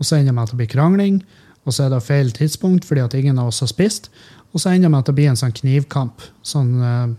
[0.01, 1.23] og så ender det med at det blir krangling,
[1.65, 4.11] og så er det feil tidspunkt fordi at ingen av oss har spist.
[4.51, 6.25] Og så ender det med at det blir en sånn knivkamp.
[6.43, 7.13] Sånn uh,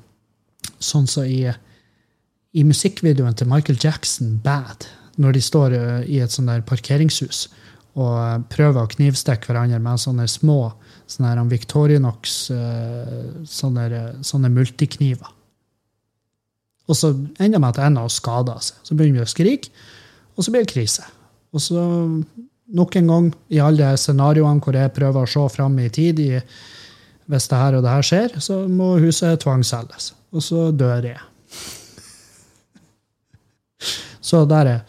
[0.82, 1.46] sånn som så i,
[2.58, 4.90] i, musikkvideoen til Michael Jackson, 'Bad',
[5.22, 7.48] når de står uh, i et sånn der parkeringshus
[7.92, 10.74] og uh, prøver å knivstikke hverandre med sånne små
[11.12, 12.36] sånne Victorinox
[13.52, 13.86] sånne,
[14.24, 15.28] sånne multikniver.
[16.90, 18.80] Og så ender det med at en av oss skader seg.
[18.88, 19.74] Så begynner vi å skrike,
[20.36, 21.06] og så blir det krise.
[21.52, 21.84] Og så
[22.72, 26.32] nok en gang i alle scenarioene hvor jeg prøver å se fram i tid i,
[27.32, 30.10] Hvis det her og det her skjer, så må huset tvangsselges.
[30.36, 31.20] Og så dør jeg.
[34.22, 34.80] Så der er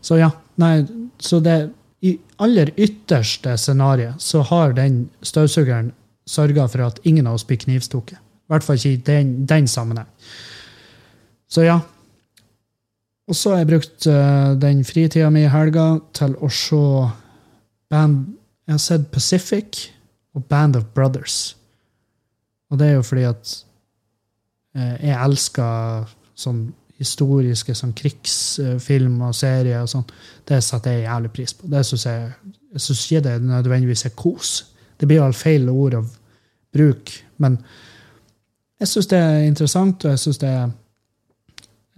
[0.00, 0.30] Så ja.
[0.56, 0.86] Nei,
[1.18, 1.70] så det
[2.02, 5.92] I aller ytterste scenario så har den støvsugeren
[6.26, 8.18] sørga for at ingen av oss blir knivstukket.
[8.18, 10.06] I hvert fall ikke i den, den sammenheng.
[11.50, 11.80] Så ja,
[13.30, 16.82] og så har jeg brukt uh, den fritida mi i helga til å se
[17.90, 18.36] band
[18.66, 19.78] Jeg har sett Pacific
[20.34, 21.56] og Band of Brothers.
[22.70, 23.54] Og det er jo fordi at
[24.78, 26.68] uh, jeg elsker sånn
[27.00, 30.04] historiske sånn krigsfilm og serier og sånn,
[30.46, 31.70] det setter jeg jævlig pris på.
[31.72, 32.26] Det synes jeg,
[32.74, 34.50] jeg syns ikke det nødvendigvis er kos.
[35.00, 36.02] Det blir vel feil ord å
[36.76, 37.56] bruke, men
[38.80, 40.68] jeg syns det er interessant, og jeg syns det er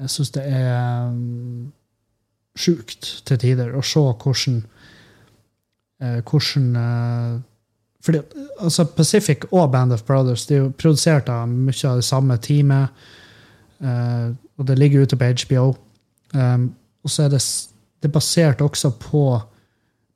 [0.02, 1.72] jeg synes det er um,
[2.58, 4.58] sjukt til tider å se hvordan
[6.02, 7.40] eh, hvordan eh,
[8.02, 8.18] fordi,
[8.58, 12.36] altså Pacific og Band of Brothers de er jo produsert av mye av det samme
[12.42, 13.04] teamet.
[13.82, 15.68] Uh, og det ligger ute på HBO.
[16.34, 16.68] Um,
[17.02, 17.40] og så er det,
[18.02, 19.22] det er basert også på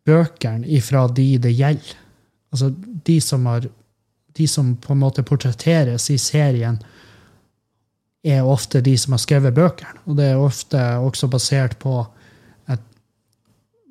[0.06, 1.94] bøkene ifra de det gjelder.
[2.54, 2.72] Altså
[3.06, 3.66] de som, har,
[4.38, 6.78] de som på en måte portretteres i serien,
[8.26, 10.02] er ofte de som har skrevet bøkene.
[10.06, 12.00] Og det er ofte også basert på
[12.72, 12.82] et,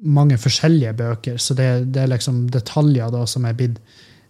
[0.03, 3.79] mange forskjellige bøker, så det, det er liksom detaljer da som er blitt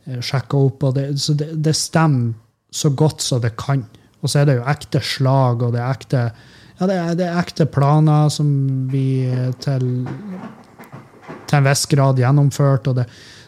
[0.05, 0.85] eh, sjekka opp.
[0.95, 2.35] det, Så det, det stemmer
[2.75, 3.85] så godt som det kan.
[4.21, 6.21] Og så er det jo ekte slag, og det er ekte,
[6.79, 8.49] ja, det er, er ekte planer som
[8.91, 9.07] vi
[9.63, 9.85] til,
[11.45, 12.89] til en viss grad gjennomført.
[12.91, 13.05] og det,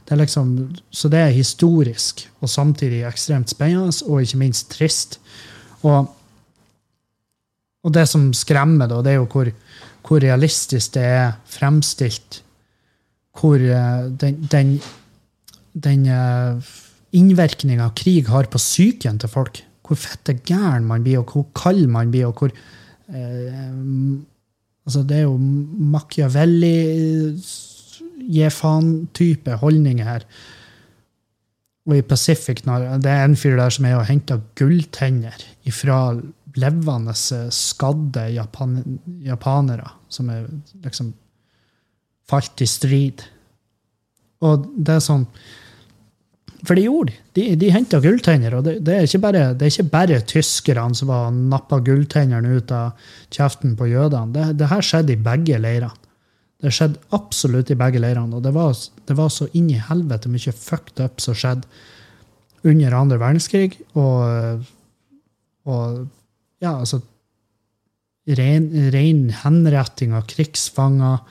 [0.07, 5.19] det er liksom, Så det er historisk, og samtidig ekstremt spennende, og ikke minst trist.
[5.81, 6.07] Og,
[7.85, 9.51] og det som skremmer, da, det er jo hvor,
[10.07, 12.41] hvor realistisk det er fremstilt.
[13.37, 14.73] Hvor eh, den, den,
[15.77, 16.71] den eh,
[17.17, 21.85] innvirkninga krig har på psyken til folk hvor fette gæren man blir, og hvor kald
[21.87, 23.69] man blir, og hvor eh,
[24.87, 26.75] altså Det er jo Machiavelli
[28.27, 30.25] gi faen-type holdninger her.
[31.87, 35.99] Og i Pacific det er en fyr der som er og henter gulltenner fra
[36.57, 37.13] levende,
[37.53, 38.75] skadde japan
[39.25, 40.47] japanere som er
[40.83, 41.13] liksom
[42.27, 43.23] falt i strid.
[44.45, 45.25] Og det er sånn
[46.65, 47.19] for de gjorde de.
[47.37, 48.55] De, de henta gulltenner.
[48.57, 52.57] Og det, det, er ikke bare, det er ikke bare tyskerne som var nappa gulltennene
[52.57, 54.33] ut av kjeften på jødene.
[54.33, 55.93] Det, det her skjedde i begge leirene.
[56.57, 58.39] Det skjedde absolutt i begge leirene.
[58.39, 58.73] Og det var,
[59.05, 61.69] det var så inn i helvete mye fucked up som skjedde
[62.67, 63.77] under andre verdenskrig.
[63.93, 64.65] Og,
[65.69, 66.07] og
[66.63, 67.03] ja, altså
[68.27, 71.21] Ren, ren henretting av krigsfanger.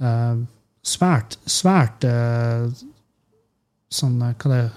[0.00, 0.46] Uh,
[0.80, 2.70] svært, svært uh,
[3.92, 4.70] sånn, hva det er,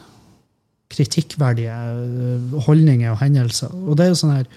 [0.90, 3.74] kritikkverdige eh, holdninger og hendelser.
[3.86, 4.50] Og det er jo sånn her,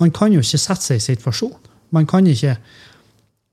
[0.00, 1.58] Man kan jo ikke sette seg i situasjonen.
[1.92, 2.54] Man kan ikke,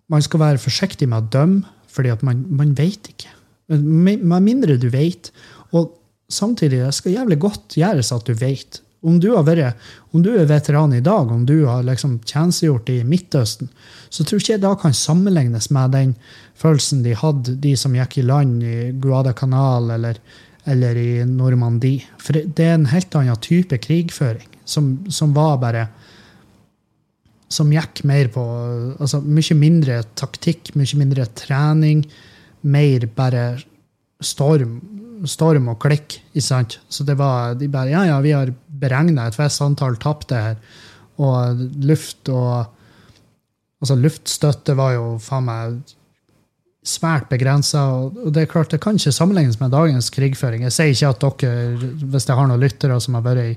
[0.07, 3.33] man skal være forsiktig med å dømme, fordi at man, man vet ikke.
[3.67, 5.31] Med mindre du vet.
[5.75, 5.97] Og
[6.31, 8.79] samtidig, det skal jævlig godt gjøres at du vet.
[9.05, 9.77] Om du, vært,
[10.11, 13.69] om du, er veteran i dag, om du har liksom tjenestegjort i Midtøsten,
[14.09, 16.15] så tror ikke jeg da kan sammenlignes med den
[16.57, 20.21] følelsen de hadde, de som gikk i land i Guadalcanal eller
[20.67, 22.03] eller i Normandie.
[22.19, 25.87] For det er en helt annen type krigføring, som, som var bare
[27.47, 28.43] Som gikk mer på
[28.99, 32.01] altså Mye mindre taktikk, mye mindre trening.
[32.67, 33.45] Mer bare
[34.19, 34.81] storm,
[35.23, 36.17] storm og klikk.
[36.33, 36.79] ikke sant?
[36.89, 40.57] Så det var de bare Ja, ja, vi har beregna et visst antall tapte her.
[41.17, 42.73] Og luft og
[43.77, 45.75] Altså, luftstøtte var jo faen meg
[46.87, 47.83] svært begrensa.
[47.99, 50.65] Og det er klart, det kan ikke sammenlignes med dagens krigføring.
[50.67, 53.53] Jeg sier ikke at dere, hvis jeg har noen lyttere som har vært i,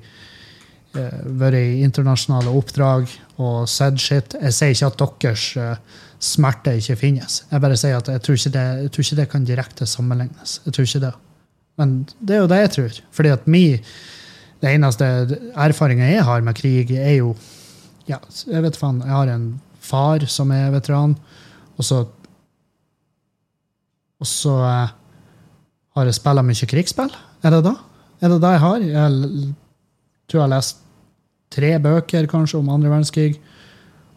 [0.99, 3.09] uh, vært i internasjonale oppdrag
[3.41, 7.43] og sett shit Jeg sier ikke at deres uh, smerte ikke finnes.
[7.49, 10.61] Jeg bare sier at jeg tror ikke det, tror ikke det kan direkte sammenlignes.
[10.67, 11.15] Jeg tror ikke det.
[11.81, 13.03] Men det er jo det jeg tror.
[13.17, 13.65] Fordi at mi,
[14.61, 15.07] det eneste
[15.57, 17.35] erfaringa jeg har med krig, er jo
[18.09, 18.19] ja,
[18.49, 21.17] jeg vet faen, jeg har en far som er veteran.
[21.77, 22.07] og så
[24.21, 24.91] og så eh,
[25.97, 27.13] har jeg spilla mye krigsspill.
[27.41, 27.75] Er det da?
[28.21, 28.83] Er det det jeg har?
[28.85, 29.13] Jeg
[30.29, 30.83] tror jeg har lest
[31.51, 33.39] tre bøker kanskje om andre verdenskrig.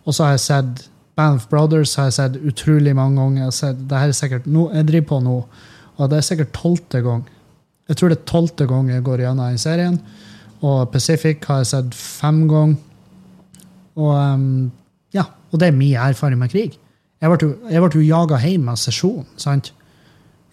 [0.03, 3.45] Og så har jeg sett Band of Brothers har jeg sett utrolig mange ganger.
[3.45, 5.37] Jeg, sett, det her er sikkert, no, jeg driver på nå,
[5.95, 7.23] og det er sikkert tolvte gang.
[7.87, 9.99] Jeg tror det er tolvte gang jeg går gjennom den serien.
[10.63, 12.79] Og Pacific har jeg sett fem ganger.
[13.99, 14.71] Og, um,
[15.13, 16.77] ja, og det er min erfaring med krig.
[17.23, 19.27] Jeg ble jo, jo jaga hjem av sesjonen.
[19.39, 19.71] sant?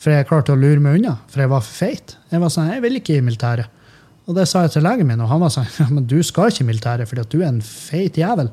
[0.00, 2.14] For jeg klarte å lure meg unna, for jeg var for feit.
[2.30, 3.80] Jeg var sånn, jeg vil ikke i militæret.
[4.28, 6.52] Og det sa jeg til legen min, og han var sånn ja, men du skal
[6.52, 8.52] ikke i militæret fordi at du er en feit jævel.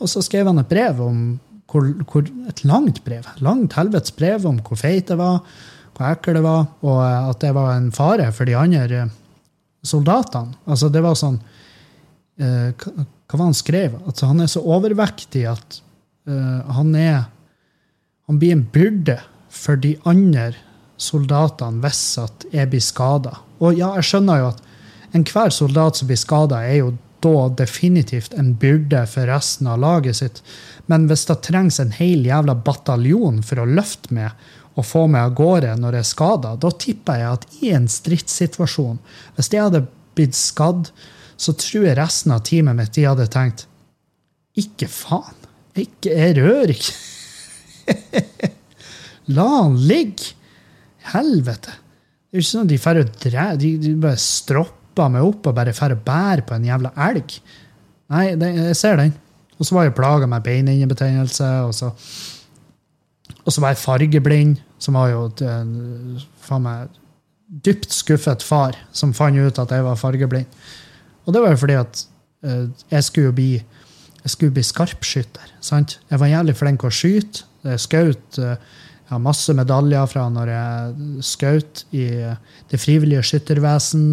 [0.00, 1.20] Og så skrev han et brev om
[1.70, 5.44] hvor, hvor, et langt brev, langt helvetes brev om hvor feit jeg var,
[5.94, 9.04] hvor ekkel det var, og at det var en fare for de andre
[9.86, 10.56] soldatene.
[10.68, 13.98] Altså, det var sånn uh, Hva var han skrev?
[14.10, 15.80] At han er så overvektig at
[16.28, 17.28] uh, han er
[18.28, 19.18] Han blir en byrde
[19.50, 20.52] for de andre
[21.00, 23.40] soldatene hvis at jeg blir skada.
[23.58, 24.60] Og ja, jeg skjønner jo at
[25.16, 30.20] enhver soldat som blir skada, er jo da definitivt en byrde for resten av laget
[30.20, 30.38] sitt.
[30.86, 34.46] Men hvis det trengs en hel jævla bataljon for å løfte meg
[34.78, 37.88] og få meg av gårde når jeg er skada, da tipper jeg at i en
[37.90, 39.00] stridssituasjon,
[39.36, 39.84] hvis jeg hadde
[40.18, 40.90] blitt skadd,
[41.40, 43.66] så tror jeg resten av teamet mitt de hadde tenkt
[44.60, 45.36] Ikke faen.
[45.78, 46.94] Ikke, jeg rører ikke.
[49.36, 50.34] La han ligge.
[51.12, 51.72] Helvete.
[51.72, 53.46] Det er jo ikke sånn at de får dre...
[53.60, 57.36] De, de bare stropper meg opp og bare drar og bærer på en jævla elg.
[58.10, 59.14] Nei, det, jeg ser den.
[59.56, 61.92] Og så var jeg plaga med beinhinnebetennelse, og så
[63.44, 66.96] og så var jeg fargeblind, som var jo en faen meg
[67.50, 70.46] dypt skuffet far som fant ut at jeg var fargeblind.
[71.26, 72.04] Og det var jo fordi at
[72.46, 73.52] uh, jeg skulle jo bli
[74.20, 75.54] jeg skulle bli skarpskytter.
[75.64, 75.96] sant?
[76.10, 77.46] Jeg var jævlig flink å skyte.
[77.64, 78.56] Jeg skjøt uh,
[79.10, 82.04] jeg har masse medaljer fra når jeg skjøt i
[82.70, 84.04] Det frivillige skyttervesen.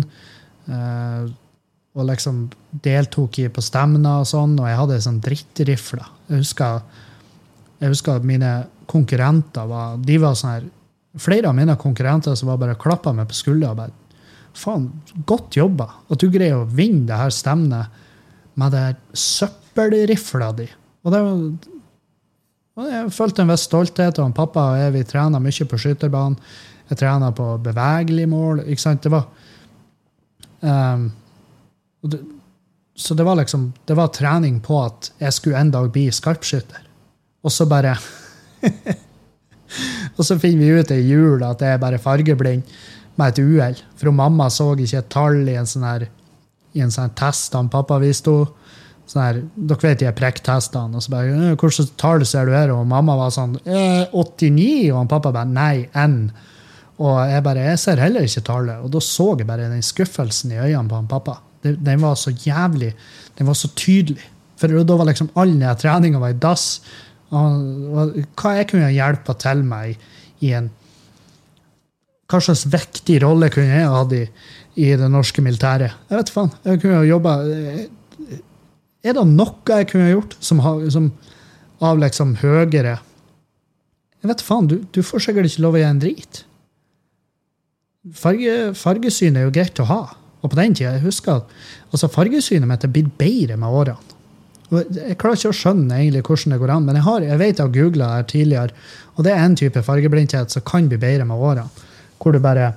[1.94, 2.40] Og liksom
[2.82, 6.02] deltok i på stevner og sånn, og jeg hadde sånn drittrifle.
[6.32, 6.82] Jeg husker,
[7.78, 8.56] jeg husker mine
[8.90, 10.74] konkurrenter var de var sånn her,
[11.18, 13.96] Flere av mine konkurrenter som var bare klappa meg på skuldra og bare
[14.58, 14.88] Faen,
[15.30, 15.86] godt jobba.
[16.10, 17.98] At du greier å vinne det her stevnet
[18.58, 20.66] med det her søppelrifla di.
[21.06, 21.42] Og det var
[22.78, 24.20] og jeg følte en viss stolthet.
[24.22, 26.38] og Pappa og jeg vi trener mye på skytterbanen.
[26.92, 28.64] Jeg trener på bevegelig mål.
[28.66, 29.04] ikke sant?
[29.04, 29.26] Det var
[30.62, 31.08] um,
[32.02, 32.20] det,
[32.96, 36.86] Så det var liksom det var trening på at jeg skulle en dag bli skarpskytter.
[37.44, 37.98] Og så bare
[40.18, 42.64] Og så finner vi ut i jul at jeg er bare fargeblind
[43.18, 43.82] med et uhell.
[44.00, 46.08] For mamma så ikke et tall i en sånn her
[46.78, 48.54] i en sånn test han pappa viste henne.
[49.08, 50.98] Sånn her, dere vet de prekktestene.
[51.00, 54.98] Og så bare 'Hvilket tall ser du her?' Og mamma var sånn eh, '89', og
[54.98, 56.32] han pappa bare 'Nei, N'.
[57.00, 58.84] Og jeg bare 'Jeg ser heller ikke tallet'.
[58.84, 61.38] Og da så jeg bare den skuffelsen i øynene på han pappa.
[61.64, 62.94] Den var så jævlig
[63.38, 64.24] Den var så tydelig.
[64.58, 66.82] For da var liksom all den treninga i dass.
[67.30, 69.98] Hva jeg kunne hjelpe til med
[70.46, 70.70] i en
[72.28, 74.24] Hva slags viktig rolle kunne jeg hatt i,
[74.84, 75.96] i det norske militæret?
[76.10, 76.52] Jeg vet faen.
[76.68, 77.38] Jeg kunne jobba
[79.04, 81.12] Er det noe jeg kunne gjort som, som
[81.84, 86.04] av liksom høyere Jeg vet faen, du, du får sikkert ikke lov å gjøre en
[86.04, 86.44] drit.
[88.18, 90.02] Farge, fargesyn er jo greit å ha.
[90.42, 91.44] Og på den tida, jeg husker
[91.92, 94.17] altså fargesynet mitt er blitt bedre med årene.
[94.68, 97.54] Jeg klarer ikke å skjønne egentlig hvordan det går an, men jeg, har, jeg vet
[97.54, 98.82] jeg har googla her tidligere,
[99.16, 101.86] og det er en type fargeblindhet som kan bli bedre med årene.
[102.18, 102.74] Hvor du bare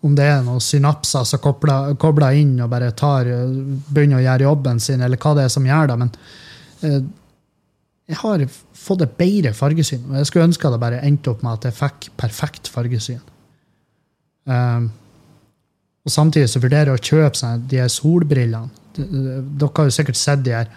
[0.00, 3.26] Om det er noen synapser som kobler, kobler inn og bare tar,
[3.92, 5.96] begynner å gjøre jobben sin, eller hva det er som gjør det.
[6.00, 6.12] Men
[6.88, 7.02] eh,
[8.08, 8.46] jeg har
[8.80, 11.76] fått et bedre fargesyn, og jeg skulle ønske det bare endte opp med at jeg
[11.76, 13.20] fikk perfekt fargesyn.
[14.48, 14.88] Um,
[16.04, 18.70] og samtidig så vurderer jeg å kjøpe sånn, de solbrillene.
[18.96, 20.72] Dere har jo sikkert sett de her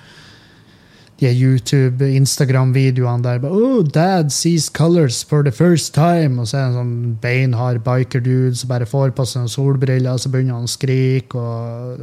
[1.20, 3.44] de her YouTube, Instagram-videoene der.
[3.46, 7.84] Oh, 'Dad sees colors for the first time', og så er det en sånn beinhard
[7.86, 12.02] biker-dude som bare får på seg solbriller, og så begynner han å skrike, og,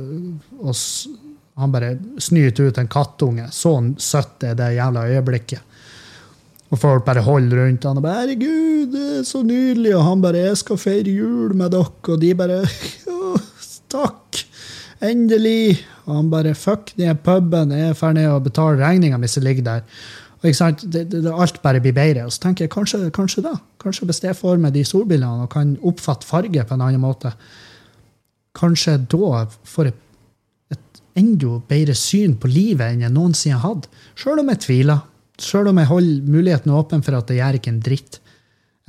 [0.62, 0.76] og
[1.60, 3.50] han bare snyter ut en kattunge.
[3.52, 5.66] Så søtt er det jævla øyeblikket.
[6.70, 10.22] Og folk bare holder rundt han og bare 'Herregud, det er så nydelig', og han
[10.22, 12.62] bare 'Jeg skal feire jul med dere', og de bare
[13.90, 14.44] 'Takk'.
[15.02, 15.80] Endelig!
[16.06, 19.66] Og han bare fuck den puben, jeg er ferdig å betale regninga hvis jeg ligger
[19.66, 19.86] der.
[20.40, 22.24] Og ikke sant, det, det, alt bare blir bedre.
[22.24, 23.54] Og så tenker jeg kanskje, kanskje da.
[23.80, 27.32] Kanskje hvis jeg får med de solbrillene og kan oppfatte farge på en annen måte,
[28.56, 29.98] kanskje da får jeg
[30.76, 33.90] et enda bedre syn på livet enn jeg noensinne har hatt.
[34.16, 35.04] Sjøl om jeg tviler.
[35.40, 38.20] Sjøl om jeg holder muligheten åpen for at det gjør ikke en dritt.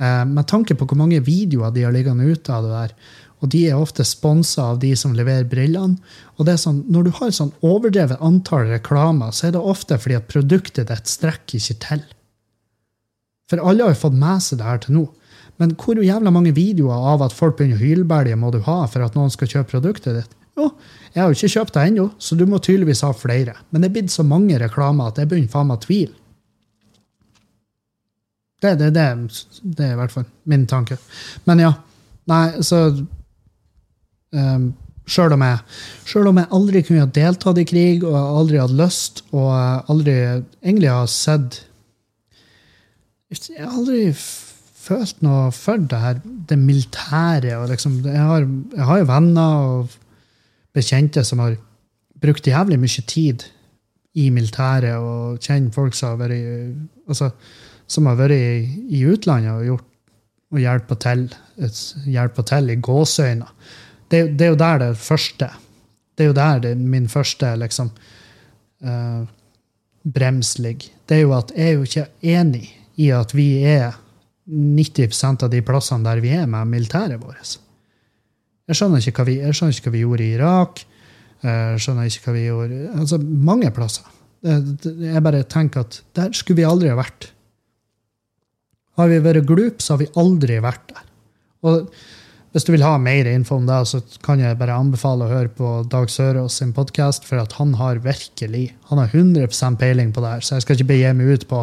[0.02, 2.96] Eh, med tanke på hvor mange videoer de har liggende ute av det der,
[3.42, 5.98] og de er ofte sponsa av de som leverer brillene.
[6.38, 9.62] Og det er sånn, Når du har et sånn overdrevet antall reklamer, så er det
[9.62, 12.04] ofte fordi at produktet ditt strekker ikke til.
[13.50, 15.08] For alle har jo fått med seg det her til nå.
[15.60, 19.04] Men hvor jævla mange videoer av at folk begynner å hylbælje må du ha for
[19.04, 20.38] at noen skal kjøpe produktet ditt?
[20.56, 20.70] Jo,
[21.14, 23.54] jeg har jo ikke kjøpt det ennå, så du må tydeligvis ha flere.
[23.70, 26.14] Men det er blitt så mange reklamer at jeg begynner faen meg å tvile.
[28.62, 29.06] Det, det, det,
[29.74, 30.98] det er i hvert fall min tanke.
[31.48, 31.72] Men ja.
[32.30, 32.84] Nei, så
[34.32, 34.72] Um,
[35.02, 39.50] Sjøl om, om, jeg aldri kunne ha deltatt i krig og aldri hadde lyst, og
[39.90, 40.14] aldri
[40.62, 41.58] egentlig har sett
[43.32, 47.56] Jeg har aldri følt noe for det her, det militære.
[47.56, 49.96] og liksom, jeg, har, jeg har jo venner og
[50.74, 51.56] bekjente som har
[52.22, 53.46] brukt jævlig mye tid
[54.14, 56.76] i militæret, og kjenner folk som har vært,
[57.08, 57.30] altså,
[57.88, 59.88] som har vært i, i utlandet og gjort
[60.52, 61.24] og hjelpa til,
[62.12, 63.48] hjelpa til i gåseøyne
[64.12, 65.48] det, det, er jo der det første.
[66.12, 67.90] Det er jo der det, min første liksom
[68.84, 69.24] uh,
[70.04, 70.92] brems ligger.
[71.08, 72.66] Det er jo at jeg er jo ikke enig
[73.00, 73.96] i at vi er
[74.52, 77.58] 90% av de plassene der vi er med militæret vårt.
[78.68, 80.82] Jeg skjønner ikke hva vi, ikke hva vi gjorde i Irak.
[81.42, 84.08] Jeg skjønner ikke hva vi gjorde Altså, mange plasser.
[84.42, 87.30] Jeg bare tenker at der skulle vi aldri ha vært.
[88.98, 91.06] Har vi vært glup, så har vi aldri vært der.
[91.62, 91.94] Og
[92.52, 95.52] hvis du vil ha mer info om det, så kan jeg bare anbefale å høre
[95.56, 99.48] på Dag Sørås sin podkast, for at han har virkelig han har 100
[99.80, 101.62] peiling på det her, så jeg skal ikke begi meg ut på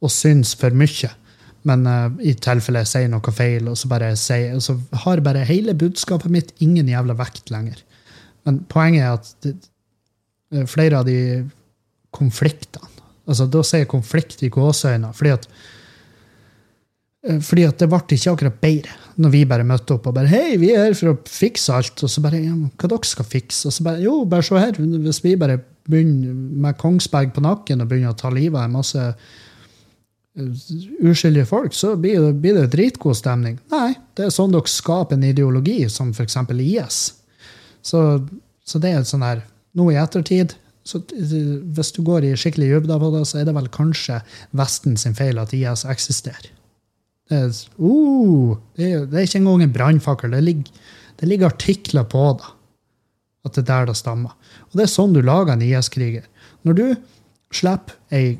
[0.00, 1.12] å synes for mye.
[1.68, 5.44] Men uh, i tilfelle jeg sier noe feil, og så, sier, og så har bare
[5.44, 7.82] hele budskapet mitt ingen jævla vekt lenger.
[8.48, 9.52] Men poenget er at det,
[10.54, 11.18] eh, flere av de
[12.16, 12.88] konfliktene
[13.30, 15.44] altså Da sier jeg konflikt i gåseøyne, fordi at
[17.20, 20.54] fordi at det ble ikke akkurat bedre når vi bare møtte opp og bare Hei,
[20.60, 22.00] vi er her for å fikse alt.
[22.00, 23.68] Og så bare Hva dere skal fikse?
[23.68, 24.78] Og så bare Jo, bare se her.
[24.78, 25.58] Hvis vi bare
[25.90, 26.32] begynner
[26.64, 30.70] med Kongsberg på nakken og begynner å ta livet av en masse eh,
[31.10, 33.58] uskyldige folk, så blir det, blir det dritgod stemning.
[33.72, 36.38] Nei, det er sånn dere skaper en ideologi, som f.eks.
[36.54, 37.00] IS.
[37.82, 38.04] Så,
[38.64, 39.44] så, det er sånn her
[39.76, 43.54] Nå i ettertid så Hvis du går i skikkelig dybde på det, så er det
[43.56, 44.22] vel kanskje
[44.56, 46.48] Vesten sin feil at IS eksisterer.
[47.30, 50.34] Det er, uh, det er, det er ikke engang en brannfakkel.
[50.34, 50.54] Det,
[51.20, 52.54] det, ligger artikler på da,
[53.46, 54.34] At det er der det stammer.
[54.70, 56.26] Og det er sånn du lager en IS-kriger.
[56.66, 56.86] Når du
[57.54, 58.38] slipper ei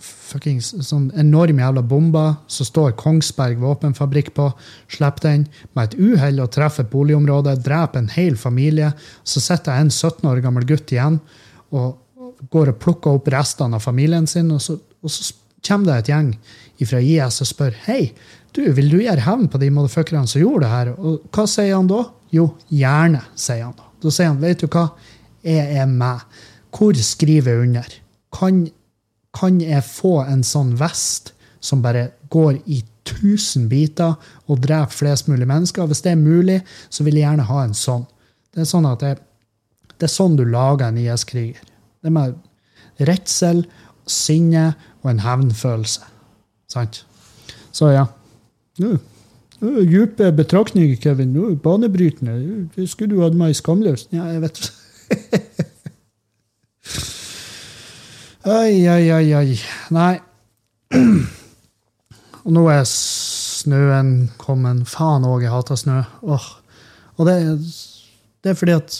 [0.00, 4.46] fuckings sånn enorm jævla bombe så står Kongsberg våpenfabrikk på,
[4.92, 8.92] slipper den med et uhell og treffer et boligområde, dreper en hel familie,
[9.24, 11.18] så sitter en 17 år gammel gutt igjen
[11.74, 11.98] og
[12.52, 15.32] går og plukker opp restene av familien sin, og så, og så
[15.66, 16.30] kommer det et gjeng
[16.88, 18.12] fra IS og spør hei,
[18.56, 20.92] du, vil du gjøre hevn på de motherfuckerne som gjorde det her?
[20.98, 22.02] Og hva sier han da?
[22.34, 23.86] Jo, gjerne, sier han da.
[24.00, 24.88] Da sier han, vet du hva,
[25.46, 26.24] jeg er med.
[26.74, 27.96] Hvor skriver jeg under?
[28.34, 28.62] Kan,
[29.36, 34.16] kan jeg få en sånn vest som bare går i tusen biter
[34.46, 35.88] og dreper flest mulig mennesker?
[35.90, 36.60] Hvis det er mulig,
[36.90, 38.06] så vil jeg gjerne ha en sånn.
[38.50, 39.20] Det er sånn at jeg,
[39.96, 41.60] det er sånn du lager en IS-kriger.
[42.00, 42.38] Det er med
[43.06, 43.64] redsel,
[44.10, 44.72] sinne
[45.04, 46.09] og en hevnfølelse.
[46.70, 47.04] Sant?
[47.72, 48.06] Så ja.
[49.60, 51.34] Dype betraktninger, Kevin.
[51.34, 52.68] Nå, banebrytende.
[52.76, 54.06] Det skulle du hatt meg skamløs.
[54.14, 54.60] Ja, jeg vet
[58.40, 59.58] Oi, oi, oi, oi.
[59.92, 60.14] Nei.
[62.46, 64.86] Og nå er snøen kommet.
[64.88, 65.98] Faen òg, jeg hater snø.
[66.24, 66.46] Åh.
[67.20, 67.36] Og det,
[68.40, 68.96] det, er fordi at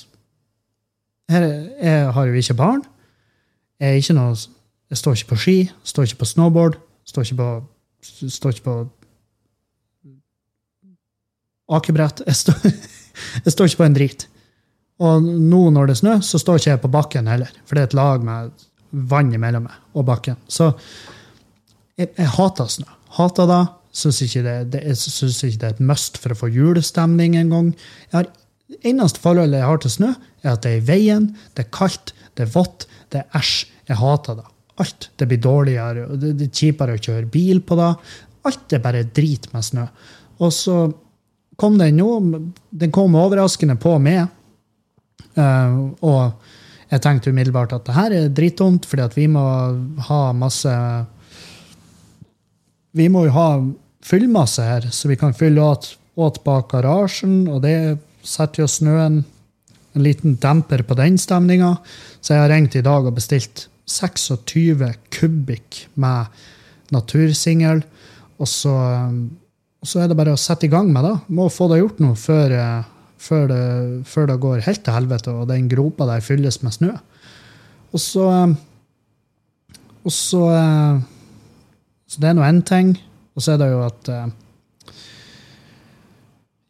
[1.32, 1.46] her,
[1.80, 2.84] jeg har jo ikke barn.
[3.80, 4.36] Jeg, er ikke noe,
[4.92, 5.56] jeg står ikke på ski,
[5.88, 6.76] står ikke på snowboard,
[7.10, 7.50] står ikke på,
[8.30, 8.76] står ikke på
[11.76, 12.22] akebrett.
[12.26, 12.66] Jeg står,
[13.44, 14.26] jeg står ikke på en drit.
[15.00, 17.82] Og nå når det er snø, så står ikke jeg på bakken heller, for det
[17.82, 20.38] er et lag med vann mellom meg og bakken.
[20.50, 20.72] Så
[21.96, 22.88] jeg, jeg hater snø.
[23.16, 23.62] Hater det.
[24.00, 27.34] Syns ikke det, det, jeg synes ikke det er et must for å få julestemning
[27.40, 27.72] engang.
[28.86, 30.10] Eneste forholdet jeg har til snø,
[30.44, 31.26] er at det er i veien,
[31.58, 33.66] det er kaldt, det er vått, det er æsj.
[33.90, 34.46] Jeg hater det.
[34.80, 35.10] Alt.
[35.16, 37.92] Det blir dårligere, det, er kjipere å kjøre bil på da.
[38.48, 39.86] Alt er bare drit med snø.
[40.40, 40.76] Og så
[41.60, 42.40] kom den nå.
[42.70, 44.24] Den kom overraskende på meg.
[45.36, 49.44] Uh, og jeg tenkte umiddelbart at det her er dritdumt, fordi at vi må
[50.08, 50.72] ha masse
[52.90, 53.50] Vi må jo ha
[54.02, 59.20] fyllmasse her, så vi kan fylle åt, åt bak garasjen, og det setter jo snøen
[59.94, 61.76] en liten demper på den stemninga.
[62.18, 66.30] Så jeg har ringt i dag og bestilt 26 kubikk med
[66.94, 67.82] natursingel.
[68.40, 68.72] Og så,
[69.82, 71.14] så, er det bare å sette i gang med det.
[71.36, 72.56] Må få det gjort nå før,
[73.20, 73.62] før, det,
[74.08, 76.96] før det, går helt til helvete og den gropa der fylles med snø.
[77.90, 78.26] Og så
[80.00, 80.40] Og så
[82.08, 82.94] Så det er nå én ting.
[83.36, 84.08] Og så er det jo at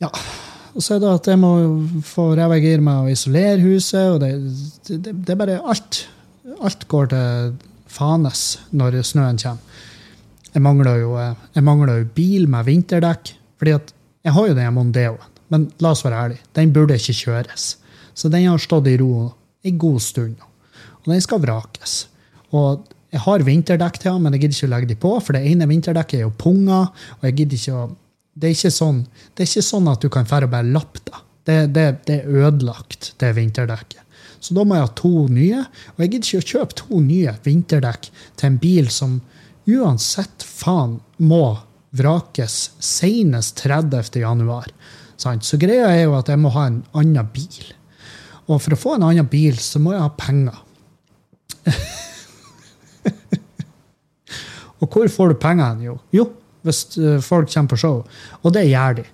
[0.00, 0.08] Ja.
[0.74, 1.52] Og så er det at jeg må
[2.06, 4.10] få ræva i gir med å isolere huset.
[4.10, 4.32] og det,
[4.88, 6.08] det, det er bare alt
[6.60, 7.56] alt går til
[7.90, 8.44] fanes
[8.76, 9.80] når snøen kommer.
[10.50, 11.10] Jeg mangler jo,
[11.62, 13.36] mangler jo bil med vinterdekk.
[13.58, 13.92] fordi at
[14.24, 17.76] jeg har jo den Mondeoen, men la oss være ærlige, den burde ikke kjøres.
[18.14, 19.30] Så den har stått i ro
[19.64, 20.46] en god stund nå.
[21.04, 22.08] Og den skal vrakes.
[22.52, 25.36] Og jeg har vinterdekk til den, men jeg gidder ikke å legge de på, for
[25.36, 26.88] det ene vinterdekket er jo punger.
[27.18, 27.88] og jeg gidder ikke å
[28.40, 29.00] det er ikke sånn,
[29.36, 31.22] er ikke sånn at du kan dra og bare lappe.
[31.44, 31.86] Det, det.
[32.06, 34.04] det er ødelagt, det vinterdekket.
[34.40, 35.64] Så da må jeg ha to nye.
[35.94, 38.08] Og jeg gidder ikke å kjøpe to nye vinterdekk
[38.40, 39.18] til en bil som
[39.70, 41.58] uansett faen må
[41.96, 44.20] vrakes senest 30.
[44.22, 44.70] januar.
[45.20, 47.74] Så greia er jo at jeg må ha en annen bil.
[48.48, 50.56] Og for å få en annen bil, så må jeg ha penger.
[54.80, 55.84] og hvor får du pengene?
[55.90, 56.24] Jo, jo
[56.66, 58.00] hvis eh, folk kommer på show.
[58.40, 59.04] Og det gjør de.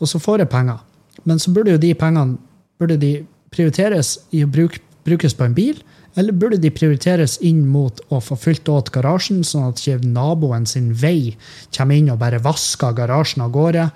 [0.00, 0.78] Og så får jeg penger.
[1.24, 2.36] Men så burde jo de pengene
[2.80, 3.12] burde de
[3.54, 5.78] prioriteres i å bruk, brukes på en bil,
[6.18, 10.66] eller burde de prioriteres inn mot å få fylt åt garasjen, sånn at ikke naboen
[10.70, 11.34] sin vei
[11.74, 13.88] kommer inn og bare vasker garasjen av gårde?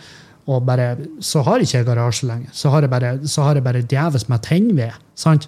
[0.49, 2.55] Og bare, så har jeg ikke garasje lenger.
[2.57, 5.03] Så har jeg bare, har jeg bare djeves med tennved.
[5.15, 5.47] sant?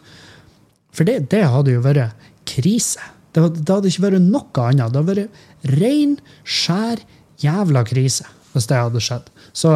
[0.94, 3.00] For det, det, hadde jo vært krise.
[3.32, 4.92] Det, det, hadde ikke vært noe annet.
[4.92, 7.02] Det hadde vært ren, skjær
[7.40, 9.30] jævla krise hvis det hadde skjedd.
[9.56, 9.72] Så,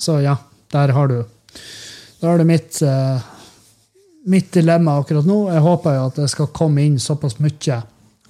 [0.00, 0.38] så ja,
[0.74, 1.18] der har du,
[2.20, 3.20] der har du mitt uh,
[4.30, 5.38] mitt dilemma akkurat nå.
[5.52, 7.80] Jeg håper jo at det skal komme inn såpass mye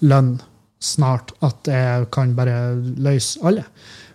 [0.04, 0.36] lønn
[0.84, 3.64] snart at jeg kan bare løse alle.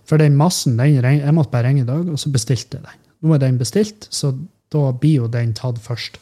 [0.06, 3.00] For den massen den, Jeg måtte bare ringe i dag, og så bestilte jeg den.
[3.22, 4.32] Nå er den bestilt, så
[4.72, 6.18] da blir jo den tatt først.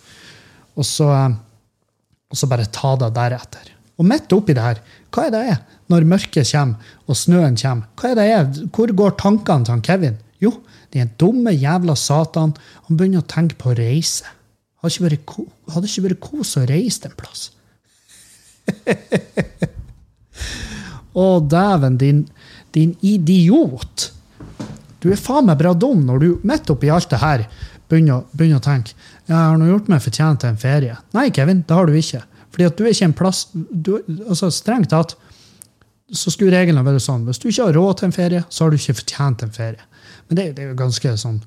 [0.77, 3.75] Og så, og så bare ta det deretter.
[3.99, 4.81] Og midt oppi det her,
[5.11, 7.89] hva er det er når mørket kommer og snøen kommer?
[7.99, 8.51] Hva er det er?
[8.75, 10.19] Hvor går tankene til han Kevin?
[10.39, 10.53] Jo,
[10.95, 12.55] den dumme jævla satan.
[12.87, 14.29] Han begynner å tenke på reise.
[14.83, 17.49] Hadde ikke vært, vært kos å reise en plass.
[21.19, 22.21] Å, dæven, din,
[22.77, 24.13] din, idiot!
[25.03, 27.45] Du er faen meg bra dum når du midt oppi alt det her
[27.91, 28.95] begynner, begynner å tenke
[29.29, 30.95] jeg har nå gjort meg fortjent til en ferie.
[31.13, 32.23] Nei, Kevin, det har du ikke.
[32.49, 35.17] Fordi at du er ikke en plass du, altså Strengt tatt
[36.09, 38.73] så skulle reglene være sånn hvis du ikke har råd til en ferie, så har
[38.73, 39.85] du ikke fortjent en ferie.
[40.29, 41.43] Men det, det er jo ganske sånn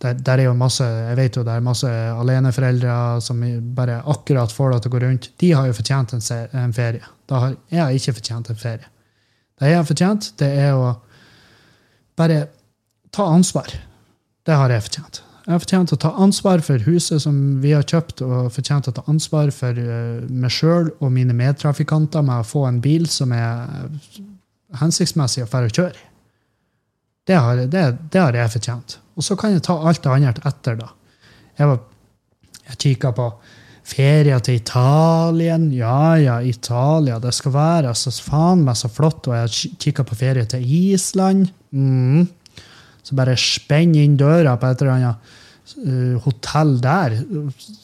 [0.00, 2.94] der, der, er jo masse jeg vet jo det er masse aleneforeldre
[3.24, 3.42] som
[3.76, 5.28] bare akkurat får det til å gå rundt.
[5.42, 6.24] De har jo fortjent en,
[6.62, 7.12] en ferie.
[7.28, 8.88] Da har jeg ikke fortjent en ferie.
[9.60, 10.94] Det jeg har fortjent, det er å
[12.16, 12.46] bare
[13.12, 13.74] ta ansvar.
[14.46, 15.20] Det har jeg fortjent.
[15.44, 18.94] Jeg har fortjent å ta ansvar for huset som vi har kjøpt, og fortjent å
[18.96, 23.32] ta ansvar for uh, meg sjøl og mine medtrafikanter med å få en bil som
[23.36, 23.88] er
[24.80, 26.06] hensiktsmessig å dra og kjøre i.
[27.28, 28.98] Det har, det, det har jeg fortjent.
[29.16, 30.90] Og så kan jeg ta alt det andre etter, da.
[31.58, 31.80] Jeg, var,
[32.70, 33.26] jeg kikka på
[33.90, 35.68] ferie til Italien.
[35.74, 37.18] Ja, ja, Italia.
[37.22, 39.28] Det skal være altså, faen meg så flott.
[39.28, 41.50] Og jeg kikka på ferie til Island.
[41.70, 42.26] Mm.
[43.04, 45.30] Så bare spenn inn døra på et eller annet
[45.80, 47.16] uh, hotell der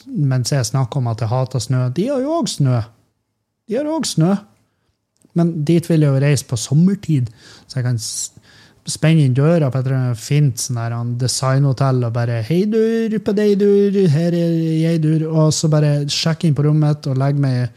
[0.07, 1.87] mens jeg snakker om at jeg hater snø.
[1.97, 2.83] De har jo òg snø.
[3.67, 4.35] De har òg snø.
[5.37, 7.29] Men dit vil jeg jo reise på sommertid,
[7.69, 7.99] så jeg kan
[8.87, 14.09] spenne inn døra på et fint sånn designhotell og bare 'Hei, dur, på deg, dur.
[14.09, 17.71] Her er jeg, dur.' Og så bare sjekke inn på rommet og legge meg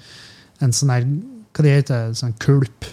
[0.62, 1.06] en sånn her
[1.50, 2.86] Hva det heter Sånn kulp.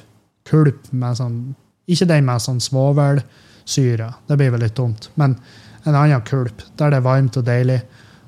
[0.45, 1.55] Kulp med sånn
[1.87, 4.14] Ikke den med sånn svovelsyre.
[4.27, 5.09] Det blir vel litt dumt.
[5.14, 5.37] Men
[5.85, 7.83] en annen kulp der det er varmt og deilig.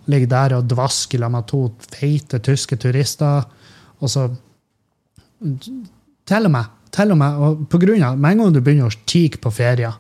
[0.07, 3.45] Ligger der og dvasker sammen med to feite tyske turister.
[4.01, 4.29] Og så
[6.27, 8.91] Til og med til og med, og på grunn av, Med en gang du begynner
[8.91, 9.97] å kikke på ferier,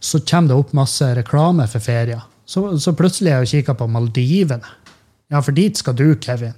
[0.00, 2.22] så kommer det opp masse reklame for ferier.
[2.48, 4.76] Så, så plutselig er jeg og kikker på Maldivene.
[5.28, 6.54] Ja, for dit skal du, Kevin.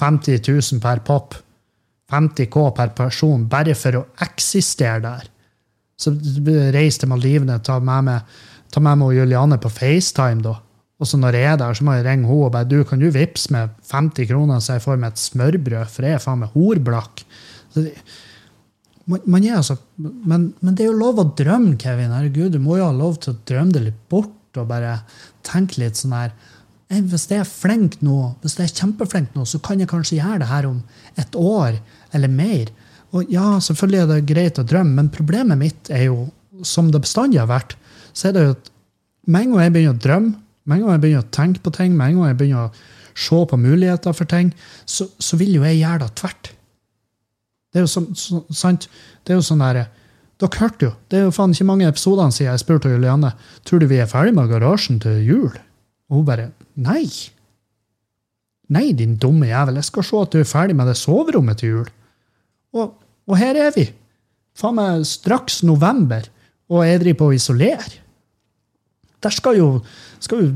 [0.00, 1.34] 50 000 per pop.
[2.10, 5.28] 50 K per person bare for å eksistere der.
[6.00, 6.14] Så
[6.72, 8.40] reis til Maldivene, ta med meg,
[8.72, 10.56] ta med meg Juliane på FaceTime, da.
[11.00, 13.00] Og så når jeg er der, så må jeg ringe henne og bare du, kan
[13.00, 16.42] du vippse med 50 kroner så jeg får meg et smørbrød, for jeg er faen
[16.42, 17.22] meg horblakk.
[17.72, 17.86] Så
[19.08, 22.12] man, man er altså, men, men, det er jo lov å drømme, Kevin.
[22.14, 24.98] Herregud, du må jo ha lov til å drømme det litt bort og bare
[25.46, 26.32] tenke litt sånn her
[26.90, 30.42] Hvis jeg er flink nå, hvis jeg er kjempeflink nå, så kan jeg kanskje gjøre
[30.42, 30.80] det her om
[31.20, 31.78] et år
[32.16, 32.72] eller mer.
[33.14, 36.28] Og ja, selvfølgelig er det greit å drømme, men problemet mitt er jo,
[36.66, 37.76] som det bestandig har vært,
[38.12, 38.70] så er det jo at
[39.30, 40.32] med en gang jeg begynner å drømme,
[40.66, 43.20] med en gang jeg begynner å tenke på ting, med en gang jeg begynner å
[43.20, 44.50] se på muligheter for ting,
[44.86, 46.52] så, så vil jo jeg gjøre det tvert.
[47.70, 48.88] Det er jo så, så, sant.
[49.24, 49.84] Det er jo sånn der,
[50.40, 50.92] Dere hørte jo.
[51.12, 53.34] Det er jo faen ikke mange episodene siden jeg spurte Julianne
[53.68, 55.52] tror du vi er ferdig med garasjen til jul.
[56.10, 56.50] Og hun bare
[56.80, 57.04] Nei.
[58.70, 59.76] Nei, din dumme jævel.
[59.80, 61.88] Jeg skal se at du er ferdig med det soverommet til jul.
[62.72, 62.94] Og,
[63.28, 63.88] og her er vi.
[64.56, 66.24] Faen meg straks november,
[66.70, 68.00] og jeg driver på å isolere.
[69.20, 69.68] Der skal jo,
[70.22, 70.50] skal jo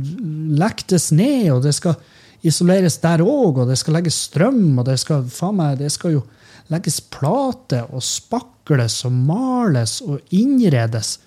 [0.57, 1.99] lektes ned, og det skal
[2.47, 6.17] isoleres der òg, og det skal legges strøm, og det skal, faen meg, det skal
[6.17, 6.25] jo
[6.73, 11.19] legges plate og spakles og males og innredes.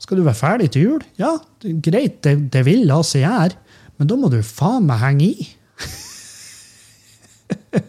[0.00, 1.02] Skal du være ferdig til jul?
[1.20, 1.32] Ja,
[1.62, 3.54] greit, det, det vil la seg gjøre,
[3.96, 5.28] men da må du faen meg henge i.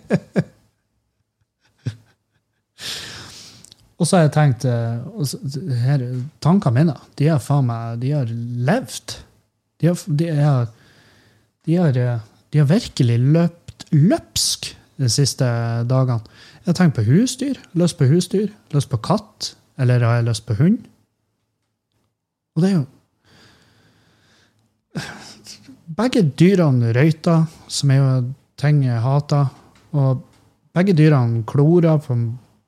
[3.98, 4.98] og så har jeg tenkt eh,
[5.84, 6.00] her,
[6.44, 8.28] Tankene mine de har faen meg de har
[8.72, 9.08] levd.
[9.78, 10.66] De har, de har,
[11.68, 11.94] de har,
[12.52, 14.62] de har virkelig løpt løpsk
[14.98, 15.46] de siste
[15.90, 16.22] dagene.
[16.68, 17.60] Jeg tenker på husdyr.
[17.80, 18.50] Lyst på husdyr.
[18.76, 19.54] Lyst på katt.
[19.80, 20.80] Eller har jeg lyst på hund?
[22.56, 22.86] Og det er jo
[25.98, 28.08] Begge dyrene røyter, som er jo
[28.60, 29.48] ting jeg hater.
[29.96, 30.24] Og
[30.76, 32.18] begge dyrene klorer på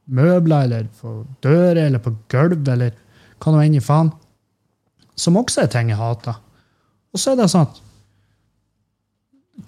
[0.10, 2.96] møbler eller på dører eller på gulv eller
[3.40, 4.14] hva nå enn i faen.
[5.20, 6.40] Som også er ting jeg hater.
[7.14, 7.82] Og så er det sånn at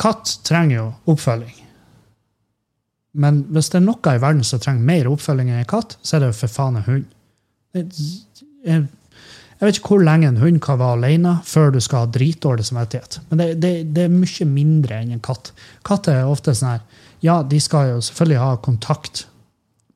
[0.02, 1.61] katt trenger jo oppfølging.
[3.12, 6.16] Men hvis det er noe i verden som trenger mer oppfølging enn en katt, så
[6.16, 7.08] er det jo for faen en hund.
[7.76, 8.86] Jeg,
[9.60, 13.20] vet ikke hvor lenge en hund kan være alene før du skal ha dritdårlig samvittighet.
[13.30, 15.52] Men det, det, det, er mye mindre enn en katt.
[15.88, 19.26] Katter er ofte sånn her Ja, de skal jo selvfølgelig ha kontakt.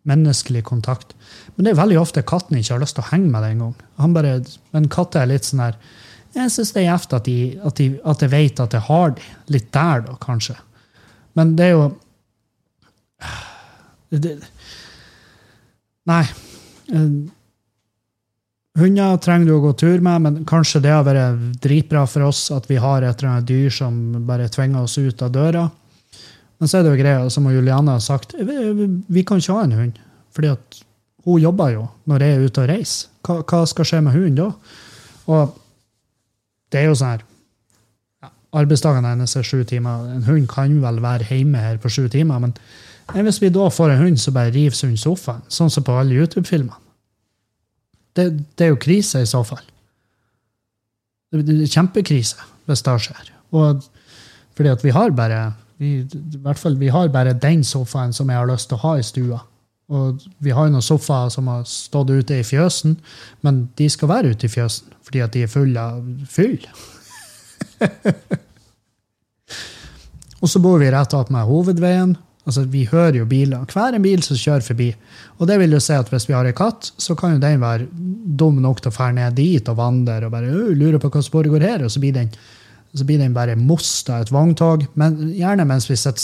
[0.06, 1.16] Menneskelig kontakt.
[1.56, 4.52] Men det er veldig ofte katten ikke har lyst til å henge med det engang.
[4.76, 5.80] Men katter er litt sånn her
[6.36, 9.16] Jeg syns det er gjevt at, de, at, de, at jeg vet at jeg har
[9.18, 9.30] de.
[9.56, 10.60] Litt der, da, kanskje.
[11.36, 11.86] Men det er jo
[14.10, 14.38] det,
[16.06, 16.22] Nei.
[16.94, 17.14] Eh,
[18.80, 22.48] hunder trenger du å gå tur med, men kanskje det har vært dritbra for oss
[22.54, 23.98] at vi har et eller annet dyr som
[24.28, 25.66] bare tvinger oss ut av døra.
[26.60, 29.80] Men så er det jo greia, som Juliane har sagt, vi, kan ikke ha en
[29.80, 30.02] hund.
[30.36, 30.82] fordi at
[31.26, 33.10] hun jobber jo når jeg er ute og reiser.
[33.26, 34.50] Hva, hva skal skje med hunden da?
[35.34, 35.56] Og
[36.70, 37.24] det er jo sånn her
[38.22, 38.30] ja,
[38.62, 40.06] Arbeidsdagene hennes er sju timer.
[40.14, 42.54] En hund kan vel være hjemme her på sju timer, men
[43.14, 45.86] enn hvis vi da får en hund som bare river seg under sofaen, sånn som
[45.86, 46.82] på alle YouTube-filmene?
[48.16, 49.64] Det, det, er jo krise i så fall.
[51.36, 53.32] Det er kjempekrise hvis det skjer.
[53.56, 53.84] Og
[54.56, 55.42] fordi at vi har bare
[55.78, 58.84] vi, i hvert fall, vi har bare den sofaen som jeg har lyst til å
[58.86, 59.42] ha i stua.
[59.92, 62.96] Og vi har jo noen sofaer som har stått ute i fjøsen,
[63.46, 66.64] men de skal være ute i fjøsen fordi at de er fulle av fyll.
[70.42, 72.16] og så bor vi rett attmed hovedveien,
[72.46, 73.66] Altså, Vi hører jo biler.
[73.66, 74.92] Hver en bil som kjører forbi.
[75.40, 77.64] Og det vil jo si at hvis vi har en katt, så kan jo den
[77.64, 77.88] være
[78.38, 81.42] dum nok til å fære ned dit og vandre og bare lure på hva som
[81.42, 82.30] går her, og så blir den,
[82.94, 84.86] så blir den bare most av et vogntog.
[84.94, 86.16] Men gjerne mens vi ser,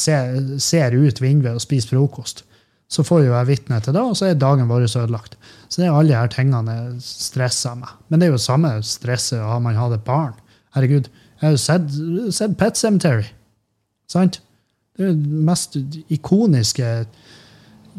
[0.61, 2.45] ser ut vinduet og spiser frokost.
[2.91, 5.38] Så får jo jeg vitne til det, og så er dagen vår ødelagt.
[5.69, 7.97] Så det er alle disse tingene jeg stresser meg.
[8.09, 10.34] Men det er jo samme stresset har man hatt et barn.
[10.76, 11.07] Herregud,
[11.39, 11.93] jeg har jo sett,
[12.36, 13.30] sett Pet Cemetery.
[14.11, 14.41] Sant?
[15.01, 15.77] Den mest
[16.11, 16.89] ikoniske,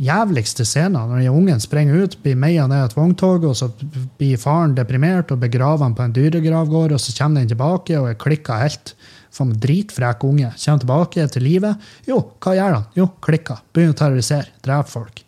[0.02, 1.10] jævligste scenen.
[1.10, 3.68] Når ungen springer ut, blir meia ned et vogntog, og så
[4.18, 8.10] blir faren deprimert og begraver han på en dyregravgård, og så kommer den tilbake og
[8.10, 8.94] er klikka helt.
[9.32, 10.50] Faen, dritfrekk unge.
[10.60, 11.92] Kommer tilbake til livet.
[12.08, 12.88] Jo, hva gjør han?
[12.98, 13.62] Jo, klikka.
[13.72, 14.52] Begynner å terrorisere.
[14.64, 15.22] Drepe folk.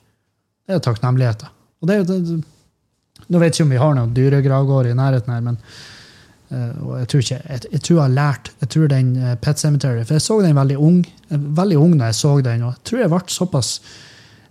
[0.64, 1.52] Det er takknemligheten.
[1.80, 2.42] Og det er jo
[3.24, 5.54] Nå vet jeg ikke om vi har noen dyregravgård i nærheten her, men
[6.82, 9.60] og jeg tror, ikke, jeg, jeg tror, jeg, har lært jeg tror den uh, Pet
[9.60, 12.66] Cemetery, For jeg så den veldig ung veldig ung da jeg så den.
[12.66, 13.70] og jeg tror jeg ble såpass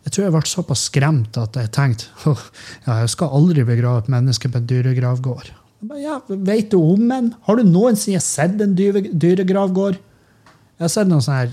[0.03, 2.43] jeg tror jeg ble såpass skremt at jeg tenkte oh,
[2.85, 5.47] ja, jeg skal aldri begrave et menneske på en dyregravgård.
[5.99, 7.33] Ja, Vet du om en?
[7.47, 9.95] Har du noensinne sett en dyregravgård?
[9.99, 11.51] Jeg har sett noen sånne her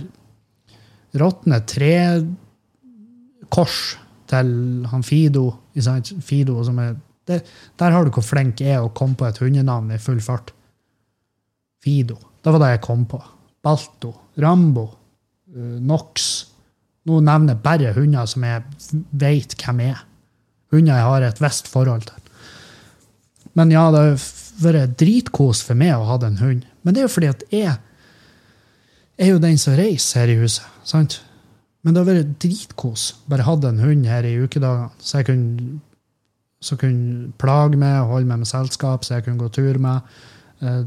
[1.20, 3.78] råtne trekors
[4.30, 4.48] til
[4.90, 5.44] han Fido.
[6.22, 6.92] Fido som er
[7.28, 7.42] det,
[7.78, 10.52] der har du hvor flink jeg er å komme på et hundenavn i full fart.
[11.80, 12.18] Fido.
[12.40, 13.20] Det var det jeg kom på.
[13.64, 14.14] Balto.
[14.40, 14.86] Rambo.
[15.54, 16.30] Uh, Nox.
[17.08, 20.02] Nå nevner jeg bare hunder som jeg veit hvem er.
[20.72, 22.26] Hunder jeg har et visst forhold til.
[23.58, 24.26] Men ja, det har
[24.62, 26.66] vært dritkos for meg å ha en hund.
[26.84, 27.72] Men det er jo fordi at jeg
[29.20, 30.64] er jo den som reiser her i huset.
[30.84, 31.20] sant?
[31.82, 33.06] Men det har vært dritkos.
[33.28, 35.80] Bare hatt en hund her i ukedagene, så jeg kunne
[36.60, 40.00] som kunne plage meg og holde meg med selskap, som jeg kunne gå tur med.
[40.60, 40.84] Eh,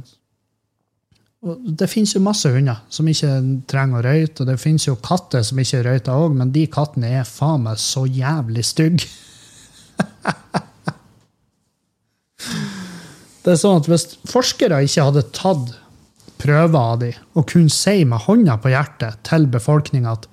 [1.43, 3.31] og det finnes jo masse hunder som ikke
[3.67, 7.07] trenger å røyte, og det finnes jo katter som ikke røyter òg, men de kattene
[7.19, 9.07] er faen meg så jævlig stygge.
[13.43, 15.65] det er sånn at Hvis forskere ikke hadde tatt
[16.43, 20.25] prøver av dem og kunne si med hånda på hjertet til befolkninga at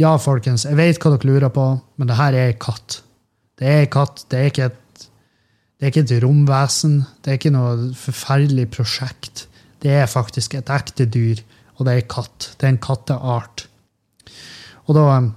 [0.00, 1.64] ja, folkens, jeg vet hva dere lurer på,
[2.00, 3.02] men det her er ei katt.
[3.60, 4.24] Det er katt.
[4.32, 5.08] Det er ikke et,
[5.80, 7.02] er ikke et romvesen.
[7.20, 9.44] Det er ikke noe forferdelig prosjekt.
[9.80, 11.40] Det er faktisk et ekte dyr,
[11.76, 12.48] og det er en katt.
[12.56, 13.66] Det er en katteart.
[14.88, 15.30] Og da um,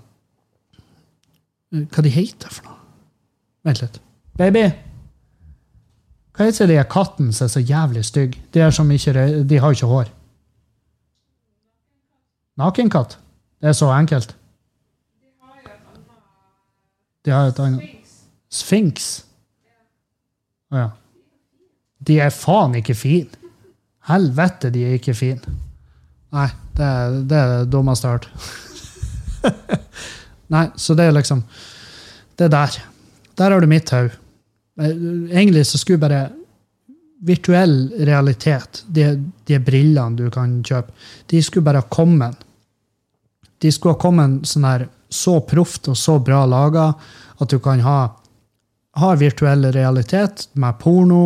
[1.74, 2.80] Hva de heter for noe?
[3.66, 4.00] Vent litt.
[4.38, 4.68] Baby!
[6.34, 8.42] Hva heter de kattene som er så jævlig stygge?
[8.54, 8.62] De,
[9.50, 10.12] de har ikke hår.
[12.62, 13.18] Nakenkatt?
[13.62, 14.36] Det er så enkelt.
[17.26, 18.03] De har et annet
[20.74, 20.90] Å ja.
[22.04, 23.30] De er faen ikke fine.
[24.10, 25.54] Helvete, de er ikke fine.
[26.34, 28.30] Nei, det, er- det er dummeste jeg har hørt.
[30.54, 31.42] Nei, så det er liksom
[32.38, 32.78] Det er der.
[33.40, 34.12] Der har du mitt hode.
[34.82, 34.92] Eh,
[35.34, 36.24] Egentlig så skulle bare
[37.24, 39.06] virtuell realitet, de,
[39.48, 40.92] de brillene du kan kjøpe,
[41.32, 42.36] de skulle bare ha kommet.
[43.64, 46.90] De skulle ha kommet sånn her så proft og så bra laga
[47.40, 48.00] at du kan ha,
[49.00, 51.24] ha virtuell realitet med porno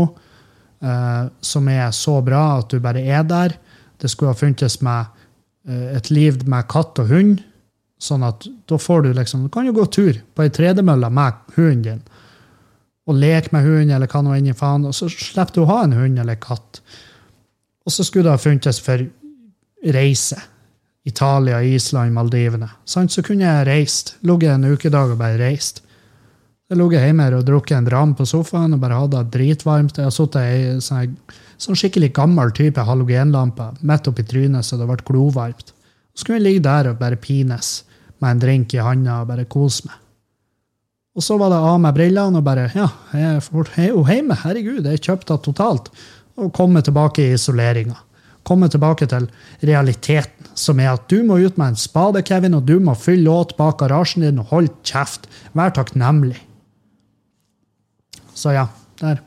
[0.81, 3.57] eh, som er så bra at du bare er der.
[3.97, 5.05] Det skulle ha funtes med
[5.67, 7.41] eh, et liv med katt og hund.
[7.99, 11.55] Sånn at da får du liksom Du kan jo gå tur på ei tredemølle med
[11.55, 12.03] hunden din.
[13.07, 14.85] Og leke med hunden, eller hva nå enn faen.
[14.85, 16.81] Og så slipper du å ha en hund eller katt.
[17.87, 19.05] Og så skulle det ha funtes for
[19.95, 20.39] reise.
[21.07, 22.67] Italia, Island, Maldivene.
[22.83, 24.17] Så kunne jeg reist.
[24.27, 25.81] Ligget en ukedag og bare reist.
[26.67, 29.99] Jeg lå hjemme her og drukket en dram på sofaen og bare hadde det dritvarmt.
[30.01, 31.13] Jeg har sittet i sånn,
[31.55, 35.71] sånn skikkelig gammel type halogenlampe midt oppi trynet så det ble glovarmt.
[36.11, 37.85] Så kunne jeg ligge der og bare pines
[38.19, 40.01] med en drink i handa og bare kose meg.
[41.17, 44.35] Og så var det av med brillene og bare Ja, jeg er jo hjemme.
[44.43, 45.87] Herregud, jeg kjøpte det totalt.
[46.35, 47.95] Og komme tilbake i isoleringa.
[48.45, 49.29] Komme tilbake til
[49.63, 53.25] realiteten, som er at du må ut med en spade, Kevin, og du må fylle
[53.25, 55.31] låt bak garasjen din og holde kjeft.
[55.57, 56.37] Vær takknemlig.
[58.37, 58.67] Så ja,
[59.01, 59.23] der.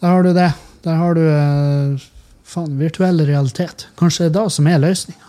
[0.00, 0.50] Der har du det.
[0.84, 2.08] Der har du uh,
[2.42, 3.86] faen, virtuell realitet.
[4.00, 5.26] Kanskje det er det som er løsninga.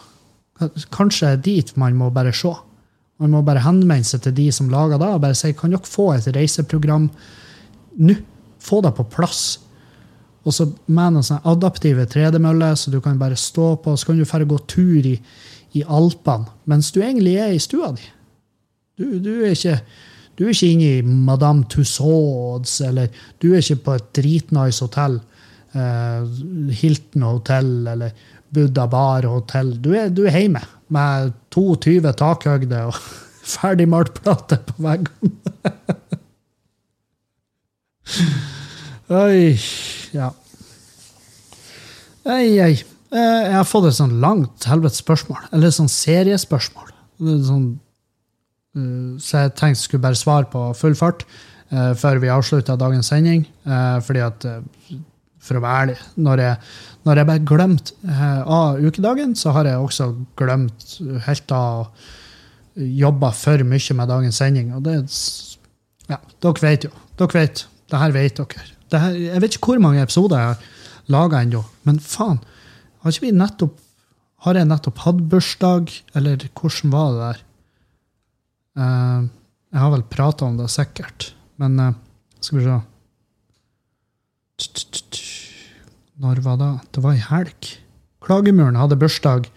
[0.94, 2.54] Kanskje det er dit man må bare se.
[3.22, 5.86] Man må bare henvende seg til de som lager det, og bare si kan dere
[5.86, 7.10] få et reiseprogram
[8.02, 8.16] nå?
[8.62, 9.60] Få det på plass.
[10.46, 14.20] Og så med noen sånne adaptive tredemøller, så du kan bare stå på, så kan
[14.20, 15.16] du dra gå tur i,
[15.78, 18.06] i Alpene mens du egentlig er i stua di.
[18.98, 19.80] Du, du, er ikke,
[20.38, 23.12] du er ikke inne i Madame Tussauds, eller
[23.42, 25.20] du er ikke på et dritnice hotell.
[25.72, 26.28] Uh,
[26.76, 28.12] Hilton hotell eller
[28.52, 29.74] Buddha bar hotell.
[29.80, 30.60] Du er, du er hjemme
[30.92, 32.98] med 22 takhøgde og
[33.54, 35.32] ferdigmalt plate på veggene.
[39.22, 39.58] Oi,
[40.16, 40.32] ja.
[42.32, 42.74] Ei, ei.
[43.12, 45.42] Eh, Jeg har fått et sånn langt helvetes spørsmål.
[45.52, 46.92] Eller et sånn seriespørsmål.
[47.22, 47.66] Det er Sånn,
[49.20, 51.26] så jeg tenkte jeg skulle bare svare på full fart
[51.72, 53.46] eh, før vi avslutta dagens sending.
[53.68, 54.98] Eh, fordi at, eh,
[55.42, 56.72] for å være ærlig, når jeg,
[57.08, 60.98] når jeg bare glemte eh, av ukedagen, så har jeg også glemt
[61.28, 61.92] helt av
[62.76, 64.74] jobba for mye med dagens sending.
[64.78, 65.00] Og det
[66.10, 66.92] Ja, dere vet jo.
[67.20, 67.66] Dere vet.
[67.92, 68.64] Det her vet dere.
[68.92, 70.64] Her, jeg vet ikke hvor mange episoder jeg har
[71.12, 72.42] laga ennå, men faen.
[73.02, 73.80] Har ikke vi nettopp
[74.42, 77.42] Har jeg nettopp hatt bursdag, eller hvordan var det der?
[78.78, 79.22] Eh,
[79.72, 81.32] jeg har vel prata om det, sikkert.
[81.62, 81.94] Men eh,
[82.42, 82.80] skal vi se
[86.22, 86.72] Når var det?
[86.94, 87.72] Det var i helg.
[88.22, 89.48] Klagemuren hadde bursdag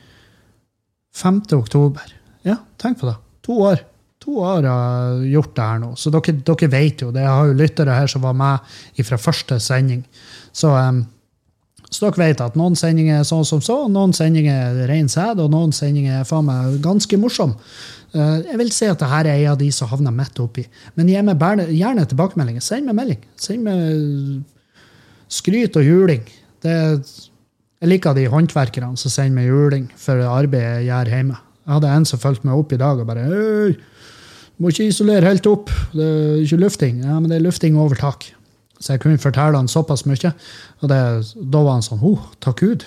[1.15, 1.43] 5.
[1.53, 2.15] oktober.
[2.47, 3.17] Ja, tenk på det.
[3.47, 3.83] To år.
[4.25, 5.91] To år har jeg gjort det her nå.
[6.01, 7.23] Så dere, dere vet jo det.
[7.27, 10.01] Jeg har jo lyttere her som var med fra første sending.
[10.57, 11.05] Så, em,
[11.95, 15.39] så dere vet at noen sendinger er sånn som så, noen sendinger er ren sæd,
[15.45, 17.55] og noen sendinger er faen meg ganske morsom.
[18.15, 20.67] Eh, jeg vil si at dette er en av de som havner midt oppi.
[20.99, 22.65] Men gi meg gjerne tilbakemeldinger.
[22.65, 23.23] Send meg melding.
[23.39, 24.43] Send meg
[25.31, 26.27] skryt og juling.
[26.65, 26.75] Det,
[27.79, 31.41] jeg liker de håndverkerne som sender meg juling for arbeidet jeg gjør hjemme.
[31.65, 33.75] Jeg hadde en som fulgte meg opp i dag og bare «Øy,
[34.59, 35.71] må ikke isolere helt opp.
[35.95, 37.03] Det er ikke lufting.
[37.07, 38.34] Ja, men det er lufting over tak.
[38.81, 40.33] Så jeg kunne fortelle han såpass mye.
[40.83, 41.01] Og det,
[41.37, 42.85] da var han sånn oh, takk Gud.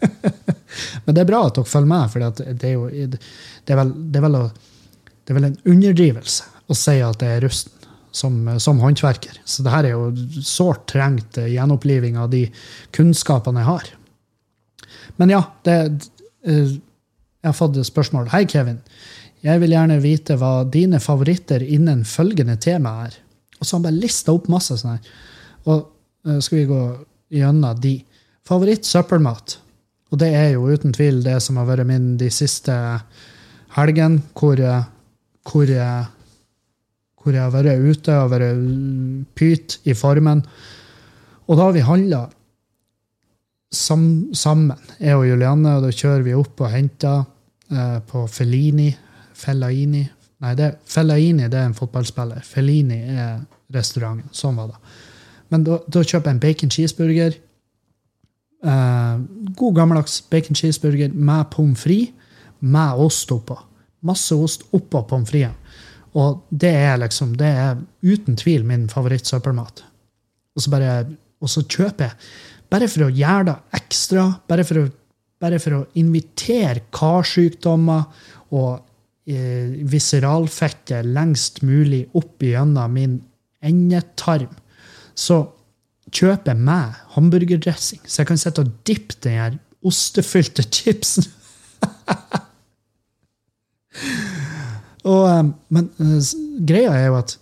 [1.04, 3.92] men det er bra at dere følger med, for det er jo det er vel,
[4.12, 4.38] det er vel,
[5.24, 7.76] det er vel en underdrivelse å si at det er rusten
[8.10, 9.40] som, som håndverker.
[9.44, 12.44] Så det her er jo sårt trengt eh, gjenoppliving av de
[12.96, 13.90] kunnskapene jeg har.
[15.20, 15.76] Men ja, det,
[16.46, 16.76] eh,
[17.40, 18.30] jeg har fått et spørsmål.
[18.34, 18.80] Hei, Kevin.
[19.46, 23.16] Jeg vil gjerne vite hva dine favoritter innen følgende tema er.
[23.60, 25.10] Og så har han bare lista opp masse sånne her.
[25.68, 25.82] Og
[26.26, 26.84] uh, skal vi gå
[27.40, 27.98] gjennom de.
[28.48, 29.58] Favoritt søppelmat.
[30.10, 32.74] Og det er jo uten tvil det som har vært min de siste
[33.76, 34.58] helgene, hvor,
[35.46, 35.70] hvor,
[37.20, 38.64] hvor jeg har vært ute og vært
[39.38, 40.42] pyt i formen.
[41.46, 42.24] Og da har vi handla
[43.70, 47.22] sam, sammen, jeg og Julianne, og da kjører vi opp og henter
[47.70, 48.90] eh, på Fellini.
[49.40, 50.04] Fellaini.
[50.40, 52.44] Nei, det, Fellaini det er en fotballspiller.
[52.46, 53.40] Fellini er
[53.74, 54.30] restauranten.
[54.32, 54.96] Sånn var det.
[55.52, 57.36] Men da, da kjøper jeg en bacon cheeseburger.
[58.60, 59.22] Eh,
[59.60, 62.16] god gammeldags bacon cheeseburger med pommes frites
[62.60, 63.56] med ost oppå.
[64.04, 65.56] Masse ost oppå pommes fritesen.
[66.18, 69.84] Og det er liksom, det er uten tvil min favoritt-søppelmat.
[70.56, 70.94] Og så bare,
[71.38, 72.30] og så kjøper jeg,
[72.70, 74.88] bare for å gjøre det ekstra, bare for å
[75.40, 78.02] bare for å invitere karsykdommer
[78.52, 78.82] og
[79.30, 83.18] viseralfettet lengst mulig opp gjennom min
[83.62, 84.52] endetarm,
[85.14, 85.42] så
[86.10, 91.24] kjøper jeg meg hamburgerdressing, så jeg kan sitte og dippe den her ostefylte chipsen.
[95.10, 96.32] og, eh, men eh,
[96.68, 97.36] greia er jo at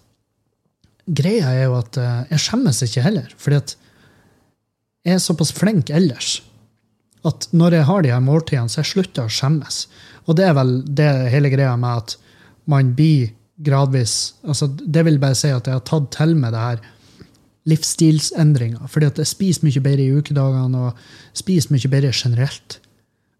[1.08, 3.32] greia er jo at eh, jeg skjemmes ikke heller.
[3.36, 3.76] fordi at
[5.06, 6.42] jeg er såpass flink ellers
[7.26, 9.76] at når jeg har de her måltidene, så jeg slutter å skjemmes.
[10.28, 12.16] Og det er vel det hele greia med at
[12.68, 13.32] man blir
[13.64, 16.82] gradvis altså Det vil bare si at jeg har tatt til med det her
[17.68, 18.86] livsstilsendringer.
[18.88, 21.00] Fordi at jeg spiser mye bedre i ukedagene og
[21.36, 22.78] spiser mye bedre generelt.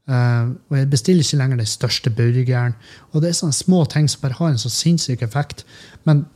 [0.09, 2.75] Uh, og jeg bestiller ikke lenger den største burgeren.
[3.13, 5.65] Og det er sånne små ting som bare har en så sinnssyk effekt.
[6.09, 6.27] Men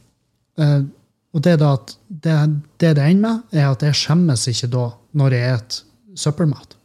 [0.61, 0.85] uh,
[1.33, 2.37] og det, da at det,
[2.81, 6.77] det det ender med, er at jeg skjemmes ikke da når jeg spiser søppelmat.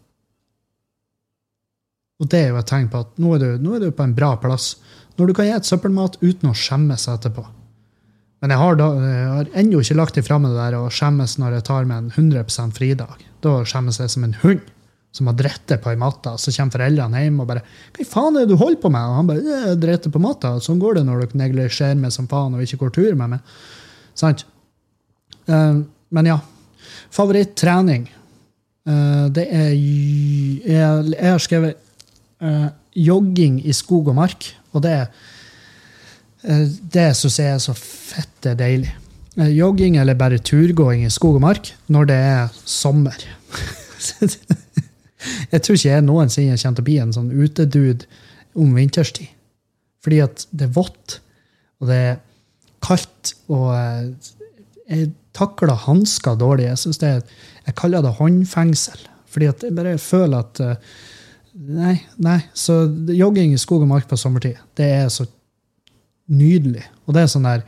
[2.17, 4.05] Og det er jo et tegn på at nå er, du, nå er du på
[4.05, 4.75] en bra plass.
[5.17, 7.45] Når du kan spise søppelmat uten å skjemmes etterpå.
[8.41, 8.87] Men jeg har, da,
[9.33, 12.11] har ennå ikke lagt ifra meg det der å skjemmes når jeg tar meg en
[12.13, 13.23] 100% fridag.
[13.41, 14.65] Da skjemmes jeg som en hund
[15.17, 16.35] som har dritt på ei matte.
[16.37, 17.63] Så kommer foreldrene hjem og bare
[17.95, 20.59] 'Hva faen er det du holder på med?' Og han bare 'Jeg dretter på matta'.
[20.61, 23.39] Sånn går det når dere neglisjerer meg som faen og ikke går tur med meg.
[24.13, 24.45] Sant?
[25.49, 26.39] Uh, men ja.
[27.09, 28.09] Favorittrening.
[28.87, 31.77] Uh, det er jeg har skrevet
[32.43, 34.95] uh, jogging i skog og mark, og det
[36.47, 38.91] det syns jeg er så fette deilig.
[39.37, 43.17] Jogging eller bare turgåing i skog og mark når det er sommer.
[45.51, 48.07] jeg tror ikke jeg noensinne kommer til å bli en sånn utedude
[48.57, 49.29] om vinterstid.
[50.05, 51.19] Fordi at det er vått,
[51.81, 52.19] og det er
[52.85, 53.73] kaldt, og
[54.87, 56.69] jeg takler hansker dårlig.
[56.69, 57.11] Jeg, det
[57.67, 59.03] jeg kaller det håndfengsel.
[59.27, 60.61] Fordi at jeg bare føler at
[61.57, 61.95] Nei.
[62.21, 62.39] nei.
[62.53, 62.83] Så
[63.15, 65.25] jogging i skog og mark på sommertid, det er så
[66.29, 66.83] nydelig.
[67.07, 67.63] Og det er sånn der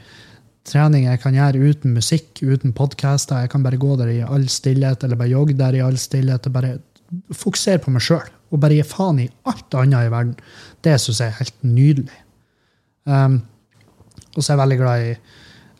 [0.69, 3.41] trening jeg kan gjøre uten musikk, uten podkaster.
[3.41, 6.45] Jeg kan bare gå der i all stillhet, eller bare jogge der i all stillhet.
[6.45, 6.77] og bare
[7.33, 10.35] fokusere på meg sjøl og bare gi faen i alt annet i verden.
[10.85, 12.19] Det syns jeg er helt nydelig.
[13.09, 13.41] Um,
[14.35, 15.13] og så er jeg veldig glad i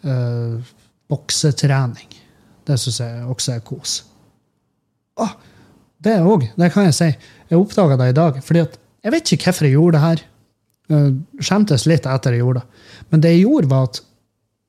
[0.10, 0.74] uh,
[1.10, 2.18] boksetrening.
[2.66, 3.96] Det syns jeg også er kos.
[5.20, 5.36] Ah,
[6.04, 7.10] det òg, det kan jeg si.
[7.50, 8.44] Jeg oppdaga det i dag.
[8.44, 10.26] fordi at jeg vet ikke hvorfor jeg gjorde det her.
[10.90, 11.12] Uh,
[11.46, 12.86] skjemtes litt etter jeg gjorde det.
[13.12, 14.02] Men det jeg gjorde, var at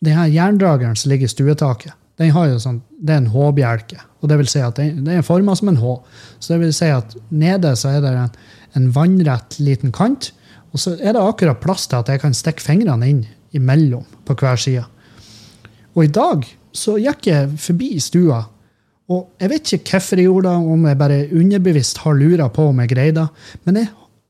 [0.05, 3.97] den her jerndrageren som ligger i stuetaket, den har jo sånn, det er en H-bjelke.
[4.21, 5.95] og Det vil si at den, den er forma som en H.
[6.39, 8.35] Så det vil si at nede så er det en,
[8.77, 10.29] en vannrett liten kant.
[10.75, 13.23] Og så er det akkurat plass til at jeg kan stikke fingrene inn
[13.57, 14.85] imellom på hver side.
[15.97, 16.45] Og i dag
[16.77, 18.45] så gikk jeg forbi stua,
[19.11, 22.69] og jeg vet ikke hvorfor jeg gjorde det, om jeg bare underbevisst har lura på
[22.71, 23.89] om jeg greide det, men jeg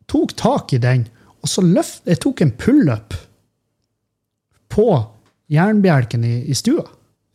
[0.09, 1.05] tok tak i den,
[1.41, 3.17] og så løft, jeg tok en pullup
[4.73, 4.87] på
[5.53, 6.87] jernbjelken i, i stua.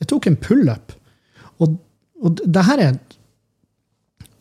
[0.02, 0.96] Jeg tok en pullup.
[1.62, 1.78] Og,
[2.24, 2.98] og det her er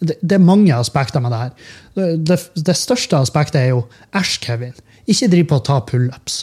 [0.05, 1.52] det, det, er mange aspekter med det her.
[1.94, 3.84] Det, det, det største aspektet er jo
[4.16, 4.74] æsj, Kevin.
[5.09, 6.42] Ikke driv på å ta pullups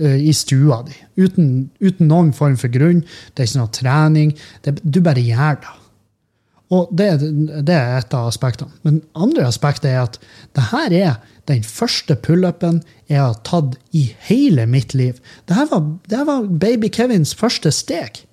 [0.00, 0.96] uh, i stua di.
[1.20, 1.50] Uten,
[1.82, 3.02] uten, noen form for grunn.
[3.32, 4.32] Det er ikke noe trening.
[4.64, 5.74] du bare gjør det.
[6.74, 7.10] Og det,
[7.66, 8.72] det er et av aspektene.
[8.82, 10.16] Men andre aspektet er at
[10.56, 15.20] det her er den første pullupen jeg har tatt i hele mitt liv.
[15.46, 18.24] Dette var, det var baby Kevins første steg.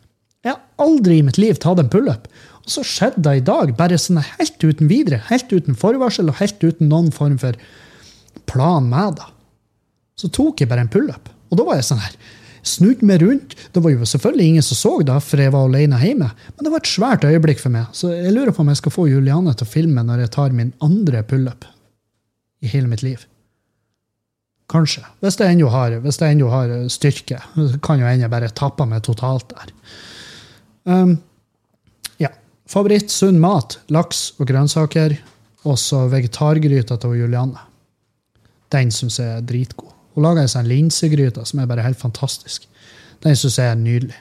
[0.43, 2.25] Jeg har aldri i mitt liv tatt en pullup.
[2.63, 5.21] Og så skjedde det i dag, bare sånn helt uten videre.
[5.29, 7.59] Helt uten forvarsel og helt uten noen form for
[8.49, 9.29] plan med det.
[10.19, 11.29] Så tok jeg bare en pullup.
[11.51, 12.17] Og da var jeg sånn her.
[12.63, 13.57] Snudd meg rundt.
[13.75, 16.29] Det var jo selvfølgelig ingen som så det, for jeg var alene hjemme.
[16.55, 17.89] Men det var et svært øyeblikk for meg.
[17.91, 20.55] Så jeg lurer på om jeg skal få Juliane til å filme når jeg tar
[20.55, 21.67] min andre pullup
[22.63, 23.25] i hele mitt liv.
[24.71, 25.03] Kanskje.
[25.19, 27.41] Hvis jeg ennå har, har, styrke.
[27.83, 29.73] Kan jo hende bare tapper meg totalt der.
[30.87, 31.17] Um,
[32.21, 32.31] ja.
[32.69, 33.77] Favoritt sunn mat.
[33.91, 35.17] Laks og grønnsaker.
[35.67, 37.67] Også vegetargryta til Julianne.
[38.73, 39.91] Den syns jeg er dritgod.
[40.13, 42.67] Hun lager en sånn linsegryte som er bare helt fantastisk.
[43.23, 44.19] Den syns jeg er nydelig.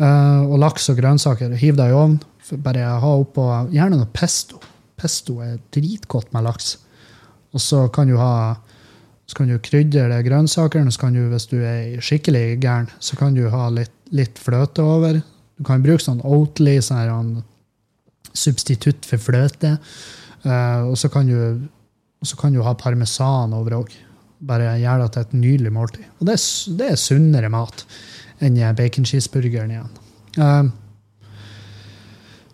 [0.00, 1.52] Uh, og laks og grønnsaker.
[1.60, 2.20] Hiv det i ovnen.
[2.64, 4.58] Bare ha oppå gjerne noe pesto.
[4.98, 6.78] Pesto er dritgodt med laks.
[7.54, 8.56] Og så kan du ha
[9.30, 10.90] så kan du krydre grønnsakene.
[10.90, 14.84] Så kan du, hvis du er skikkelig gæren, så kan du ha litt litt fløte
[14.84, 15.20] over.
[15.58, 17.40] Du kan bruke sånn Oatly, sånn
[18.30, 19.76] substitutt for fløte.
[20.44, 21.66] Uh, og, så kan du,
[22.24, 23.94] så kan du ha parmesan over òg.
[24.40, 26.04] Bare gjør det til et nydelig måltid.
[26.18, 26.44] Og det er,
[26.78, 27.84] det er sunnere mat
[28.40, 29.98] enn baconcheeseburgeren igjen.
[30.40, 30.70] Uh,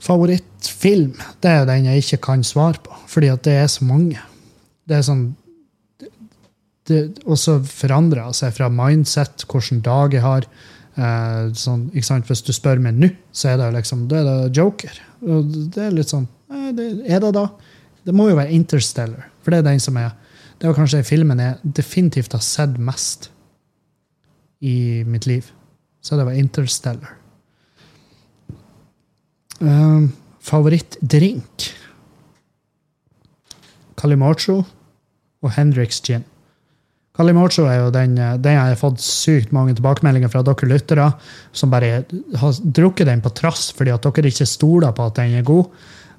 [0.02, 4.20] Favorittfilm, det er den jeg ikke kan svare på, fordi at det er så mange.
[4.86, 5.26] Det er sånn
[6.86, 10.46] det, Og så forandrer seg fra mindset, hvilken dag jeg har.
[10.96, 11.88] Uh, sånn?
[11.92, 15.00] Hvis du spør meg nå, så er det liksom, det er det Joker.
[15.26, 17.48] Og det er litt sånn eh, det, Er det da?
[18.06, 20.14] Det må jo være Interstellar, for det er den som er
[20.56, 23.30] Det var kanskje filmen jeg definitivt har sett mest
[24.64, 25.50] i mitt liv.
[26.00, 27.16] Så det var Interstellar.
[29.60, 31.72] Um, Favorittdrink?
[33.96, 34.62] Calimocho
[35.42, 36.24] og Hendrix gin.
[37.16, 41.06] Calimocho er jo den, den jeg har fått sykt mange tilbakemeldinger fra dere lyttere,
[41.56, 42.02] som bare
[42.36, 45.70] har drukket den på trass fordi at dere ikke stoler på at den er god.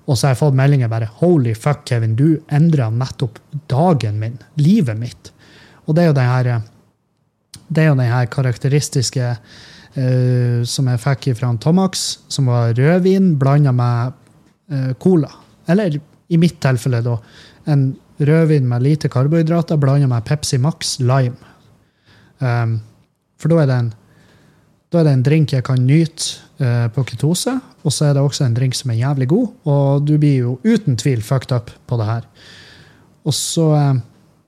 [0.07, 4.37] Og så har jeg fått meldinger bare 'Holy fuck, Kevin, du endra nettopp dagen min,
[4.55, 5.31] livet mitt'.
[5.87, 6.61] Og det er jo den her,
[7.67, 9.37] det er jo den her karakteristiske
[9.97, 14.13] uh, som jeg fikk fra Tomax, som var rødvin blanda med
[14.71, 15.31] uh, cola.
[15.67, 15.99] Eller
[16.29, 17.17] i mitt tilfelle, da,
[17.67, 21.35] en rødvin med lite karbohydrater blanda med Pepsi Max lime.
[22.39, 22.81] Um,
[23.37, 23.93] for da er, det en,
[24.91, 28.23] da er, det en, drink jeg kan nyte eh, på ketose, og så er det
[28.23, 31.73] også en drink som er jævlig god, og du blir jo uten tvil fucked up
[31.87, 32.29] på det her.
[33.27, 33.99] Og så, eh,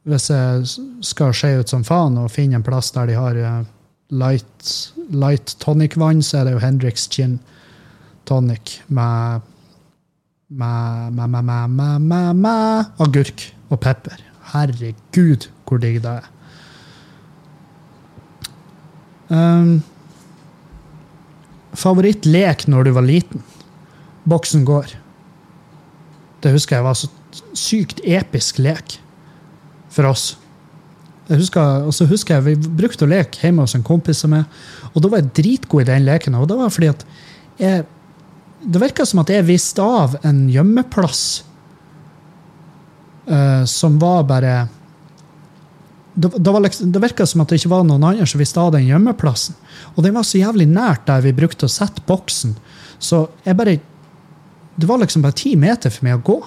[0.08, 3.62] hvis jeg skal se ut som faen og finne en plass der de har eh,
[4.16, 4.74] light,
[5.12, 7.40] light tonic-vann, så er det jo Hendrix gin
[8.30, 9.48] tonic med
[10.50, 14.18] med, med, med, med, med, med agurk og pepper.
[14.54, 16.30] Herregud, hvor digg det er.
[19.30, 19.84] Um,
[21.78, 23.44] Favorittlek når du var liten?
[24.30, 24.96] Boksen går.
[26.44, 27.10] Det husker jeg var så
[27.58, 28.98] sykt episk lek
[29.94, 30.32] for oss.
[31.30, 34.34] Jeg husker, og så husker jeg Vi brukte å leke hjemme hos en kompis av
[34.34, 34.62] meg,
[34.94, 36.38] og da var jeg dritgod i den leken.
[36.40, 37.06] Og det var fordi at
[37.60, 37.86] jeg,
[38.66, 41.24] det virka som at jeg visste av en gjemmeplass
[43.30, 44.56] uh, som var bare
[46.20, 48.74] det, det, liksom, det virka som at det ikke var noen andre som visste av
[48.76, 49.56] den gjemmeplassen.
[49.96, 52.58] Og den var så jævlig nært der vi brukte å sette boksen.
[53.00, 53.80] Så jeg bare
[54.80, 56.38] Det var liksom bare ti meter for meg å gå.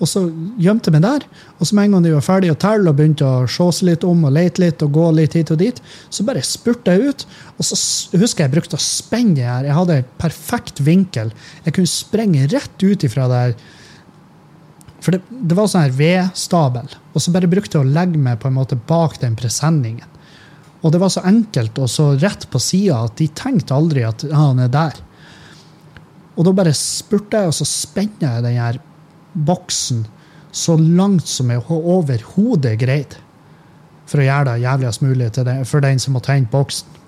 [0.00, 0.22] Og så
[0.62, 1.24] gjemte jeg meg der.
[1.58, 3.88] Og så med en gang de var ferdige å telle og begynte å se seg
[3.90, 7.10] litt om og lete litt, og gå litt hit og dit, så bare spurte jeg
[7.10, 7.26] ut.
[7.58, 7.80] Og så
[8.14, 9.66] husker jeg jeg brukte å spenne det her.
[9.66, 11.34] Jeg hadde perfekt vinkel.
[11.66, 13.58] Jeg kunne sprenge rett ut ifra der.
[15.00, 16.88] For det, det var sånn her vedstabel.
[17.14, 20.08] Og så bare brukte jeg å legge meg på en måte bak den presenningen.
[20.80, 24.24] Og det var så enkelt og så rett på sida at de tenkte aldri at
[24.24, 25.00] ja, han er der.
[26.36, 28.78] Og da bare spurte jeg, og så spenner jeg den her
[29.34, 30.06] boksen
[30.56, 33.20] så langt som jeg overhodet greide.
[34.10, 36.99] For å gjøre det jævligst mulig den, for den som måtte hente boksen.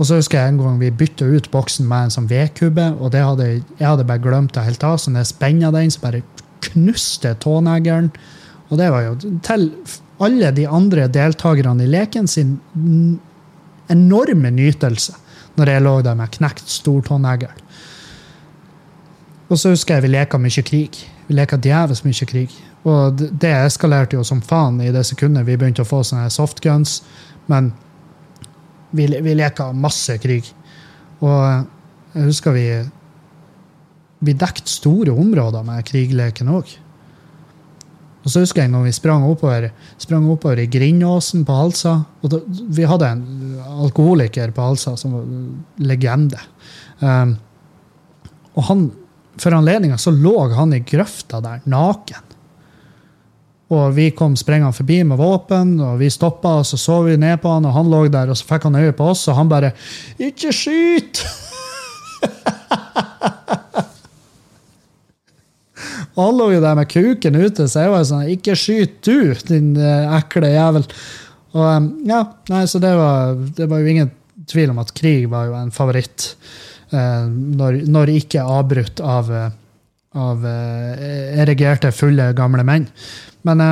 [0.00, 3.12] Og så husker jeg en gang vi bytta ut boksen med en sånn vedkubbe, og
[3.12, 4.96] hadde, jeg hadde bare glemt det helt av.
[4.96, 6.22] Så jeg spenna den, så bare
[6.64, 8.08] knuste tåneglen.
[8.70, 9.66] Og det var jo til
[10.20, 12.56] alle de andre deltakerne i leken sin
[13.90, 15.16] enorme nytelse
[15.58, 17.50] når jeg lå der med knekt stortånegl.
[19.50, 20.96] Og så husker jeg vi leka mye krig.
[21.26, 22.54] Vi leka djevelsk mye krig.
[22.88, 27.00] Og det eskalerte jo som faen i det sekundet vi begynte å få sånne softguns.
[27.50, 27.72] Men
[28.90, 30.48] vi, vi leka masse krig.
[31.20, 31.66] Og
[32.14, 32.70] jeg husker vi
[34.20, 36.68] Vi dekket store områder med krigleken òg.
[38.20, 41.94] Og så husker jeg når vi sprang oppover, sprang oppover i Grindåsen på Halsa.
[42.20, 45.24] og da, Vi hadde en alkoholiker på Halsa som var
[45.78, 46.36] legende.
[47.00, 47.38] Um,
[48.52, 48.90] og han
[49.40, 52.29] for anledninga så lå han i grøfta der, naken.
[53.70, 57.40] Og vi kom sprengende forbi med våpen, og vi stoppa, og så så vi ned
[57.42, 59.48] på han, og han lå der, og så fikk han øye på oss, og han
[59.48, 59.70] bare
[60.18, 61.26] 'Ikke skyt!'
[66.16, 69.34] og han lå jo der med kuken ute, så jeg var sånn 'Ikke skyt, du,
[69.48, 70.90] din eh, ekle jævel'.
[71.52, 74.10] Og um, ja, nei, så det var, det var jo ingen
[74.50, 76.36] tvil om at krig var jo en favoritt.
[76.90, 79.50] Eh, når, når ikke avbrutt av, eh,
[80.18, 82.88] av eh, erigerte, fulle, gamle menn.
[83.46, 83.62] Men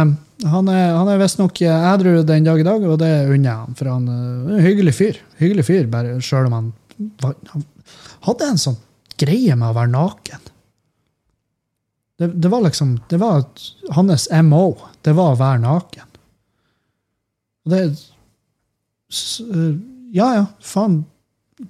[0.47, 3.78] han er, han er visstnok edru den dag i dag, og det unner jeg ham.
[3.78, 5.18] For han er en hyggelig fyr.
[5.41, 6.70] Hyggelig fyr, bare sjøl om han,
[7.24, 7.66] han,
[8.28, 8.78] hadde en sånn
[9.18, 10.47] greie med å være naken.
[12.18, 13.45] Det, det, var liksom Det var
[13.95, 14.76] hans MO.
[15.07, 16.07] Det var å være naken.
[17.66, 17.82] Og det
[20.14, 21.03] Ja, ja, faen.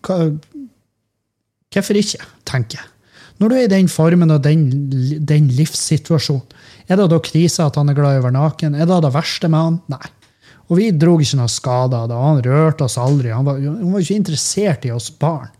[0.04, 0.30] Hva,
[1.68, 2.97] Hvorfor ikke, tenker jeg.
[3.38, 4.66] Når du er i den formen og den,
[5.26, 6.56] den livssituasjonen,
[6.88, 8.74] er det da krise at han er glad i å være naken?
[8.74, 9.76] Er det det verste med han?
[9.92, 10.06] Nei.
[10.68, 12.16] Og vi dro ikke noe skade av det.
[12.18, 13.30] Han rørte oss aldri.
[13.32, 15.50] Han var, han var ikke interessert i oss barn.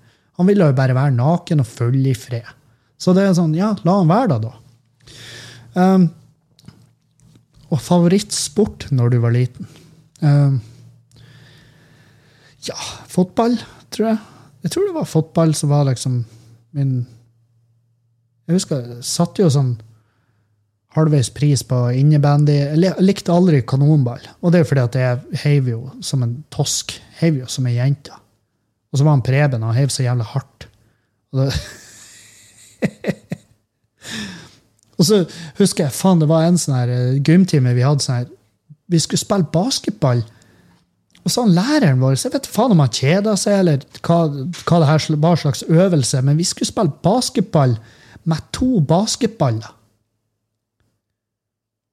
[0.41, 2.49] Han ville jo bare være naken og følge i fred.
[2.99, 5.19] Så det er sånn, ja, la han være da, da.
[5.79, 6.09] Um,
[7.69, 9.69] og favorittsport når du var liten?
[10.25, 10.59] Um,
[12.67, 12.77] ja,
[13.11, 13.55] fotball,
[13.95, 14.21] tror jeg.
[14.65, 16.23] Jeg tror det var fotball som var liksom
[16.77, 16.97] min
[18.49, 19.75] Jeg husker jeg satte jo sånn
[20.97, 22.55] halvveis pris på innebandy.
[22.57, 24.23] Jeg likte aldri kanonball.
[24.41, 26.95] Og det er fordi at jeg heiv jo som en tosk.
[27.21, 28.15] Heiv jo som ei jente.
[28.89, 30.69] Og så var han Preben, og han heiv så jævlig hardt.
[31.37, 31.53] Og,
[34.97, 35.21] og så
[35.61, 38.31] husker jeg faen, det var en sånn her eh, gymtime vi hadde sånn her
[38.89, 40.23] Vi skulle spille basketball.
[41.21, 44.23] Og så han læreren vår Jeg vet faen om han kjeda seg, eller hva,
[44.65, 45.05] hva det her
[45.43, 47.77] slags øvelse, men vi skulle spille basketball
[48.29, 49.75] med to basketballer.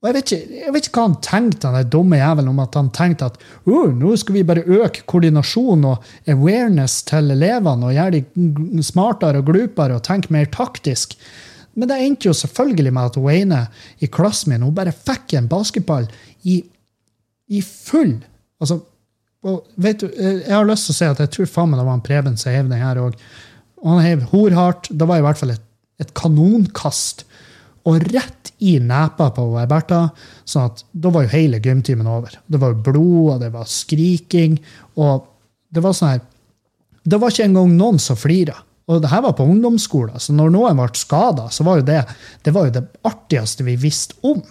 [0.06, 2.76] Og jeg vet, ikke, jeg vet ikke hva han tenkte, den dumme jævelen, om at
[2.78, 7.96] han tenkte at oh, nå skal vi bare øke koordinasjon og awareness til elevene og
[7.96, 11.16] gjøre de smartere og glupere og tenke mer taktisk.
[11.74, 13.64] Men det endte jo selvfølgelig med at Wayne
[13.98, 16.06] i klassen min hun bare fikk en basketball
[16.46, 16.62] i,
[17.50, 18.14] i full
[18.62, 18.80] altså,
[19.76, 21.98] vet du, Jeg har lyst til å si at jeg tror faen meg det var
[21.98, 23.18] en Preben som heiv den her òg.
[23.86, 24.90] Han heiv horhardt.
[24.90, 25.65] Det var i hvert fall et,
[26.02, 27.24] et kanonkast
[27.86, 30.10] og rett i nepa på Bertha.
[30.46, 32.32] sånn at Da var jo hele gymtimen over.
[32.48, 34.60] Det var jo blod, og det var skriking.
[34.96, 35.28] og
[35.72, 36.22] Det var sånn her,
[37.06, 38.56] det var ikke engang noen som flira.
[38.88, 42.04] Og det her var på ungdomsskolen, så når noen ble skada, så var jo det,
[42.46, 44.44] det var jo det artigste vi visste om.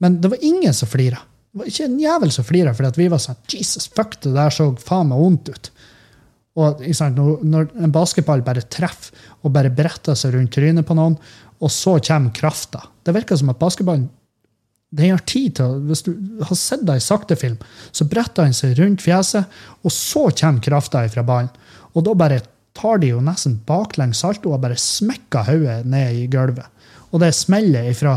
[0.00, 1.20] Men det var ingen som flira.
[1.52, 4.50] Det var ikke en jævel som flira, fordi vi var sånn Jesus, fuck, det der
[4.50, 5.70] så faen meg vondt ut.
[6.54, 11.16] Og når, når en basketball bare treffer og bare bretter seg rundt trynet på noen,
[11.58, 12.84] og så kommer krafta.
[13.02, 14.08] Det virker som at basketballen
[14.94, 16.12] den har tid til Hvis du
[16.46, 17.56] har sett det i saktefilm,
[17.90, 19.50] så bretter han seg rundt fjeset,
[19.82, 21.50] og så kommer krafta fra ballen.
[21.94, 22.42] Og da bare
[22.74, 26.66] tar de jo nesten baklengs salto og bare smekker hodet ned i gulvet.
[27.10, 28.16] Og det smeller ifra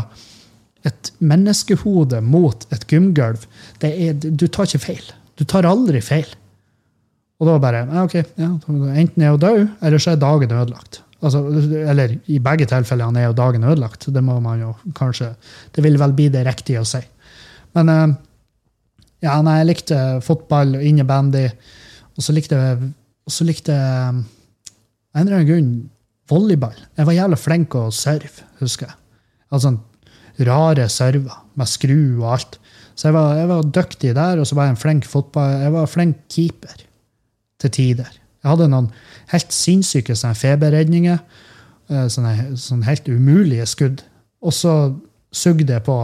[0.86, 3.46] et menneskehode mot et gymgulv.
[3.82, 5.10] Er, du tar ikke feil.
[5.38, 6.30] Du tar aldri feil.
[7.38, 11.02] Og da bare ok, ja, Enten er hun død, eller så er dagen ødelagt.
[11.22, 11.42] Altså,
[11.90, 14.08] eller i begge tilfellene er jo dagen ødelagt.
[14.14, 15.32] Det må man jo kanskje
[15.74, 17.00] Det vil vel bli det riktige å si.
[17.74, 18.06] Men eh,
[19.26, 21.48] ja, nei, jeg likte fotball og innebandy.
[22.16, 22.92] Og så likte jeg
[23.28, 24.22] så likte jeg
[25.18, 25.72] en eller annen grunn
[26.30, 26.76] volleyball.
[26.96, 28.96] Jeg var jævlig flink å serve, husker jeg.
[29.52, 29.74] Altså
[30.46, 32.58] rare server med skru og alt.
[32.94, 35.74] Så jeg var, jeg var dyktig der, og så var jeg en flink fotball, jeg
[35.74, 36.87] var flink keeper
[37.62, 38.10] til tider.
[38.42, 38.88] Jeg hadde noen
[39.32, 41.18] helt sinnssyke sånne feberredninger.
[41.88, 44.04] Eh, sånne, sånne, helt umulige skudd.
[44.44, 44.74] Og så
[45.34, 45.98] sugde jeg på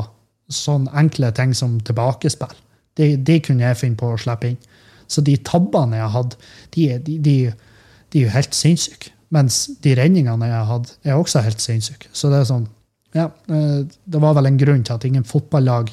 [0.52, 2.54] sånne enkle ting som tilbakespill.
[2.98, 4.60] De, de, kunne jeg finne på å slippe inn.
[5.10, 6.38] Så de tabbene jeg hadde,
[6.74, 7.36] de, de, de,
[8.12, 9.12] de er jo helt sinnssyke.
[9.34, 12.10] Mens de redningene jeg hadde, er også helt sinnssyke.
[12.14, 12.68] Så det er sånn,
[13.14, 15.92] ja, eh, det var vel en grunn til at ingen fotballag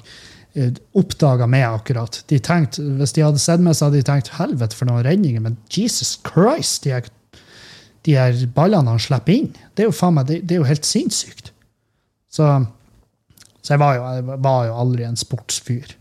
[0.98, 2.24] oppdaga meg akkurat.
[2.28, 5.40] De tenkte, Hvis de hadde sett meg, så hadde de tenkt helvete for noen redninger,
[5.40, 7.08] men Jesus Christ, de her,
[8.06, 10.68] de her ballene han slipper inn, det er jo faen meg, det, det er jo
[10.68, 11.54] helt sinnssykt.
[12.32, 12.48] Så,
[13.62, 15.96] så jeg, var jo, jeg, var jo, aldri en sportsfyr.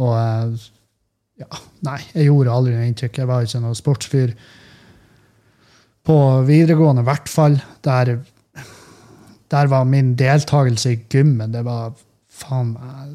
[0.00, 0.66] Og eh,
[1.44, 3.20] ja, nei, jeg gjorde aldri noe inntrykk.
[3.20, 4.34] Jeg var ikke noen sportsfyr.
[6.04, 7.60] På videregående, i hvert fall.
[7.84, 8.16] Der,
[9.52, 11.92] der var min deltakelse i gymmen det var
[12.34, 13.14] faen meg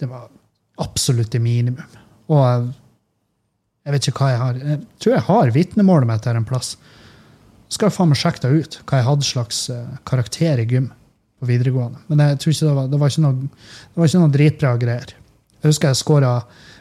[0.00, 0.30] Det var
[0.82, 1.98] absolutt det minimum.
[2.32, 2.72] Og
[3.82, 6.76] jeg vet ikke hva jeg har Jeg tror jeg har vitnemålet mitt der en plass.
[7.72, 10.90] Skal jeg faen meg sjekke det ut, hva jeg hadde slags eh, karakter i gym
[11.40, 12.02] på videregående.
[12.10, 13.64] Men jeg tror ikke det var, det var, ikke, noe,
[13.94, 15.14] det var ikke noe dritbra greier.
[15.62, 16.34] Jeg husker jeg scora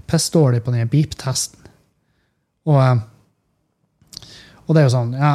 [0.10, 1.70] pissdårlig på den beep-testen.
[2.70, 4.28] Og, eh,
[4.68, 5.32] og det er jo sånn ja,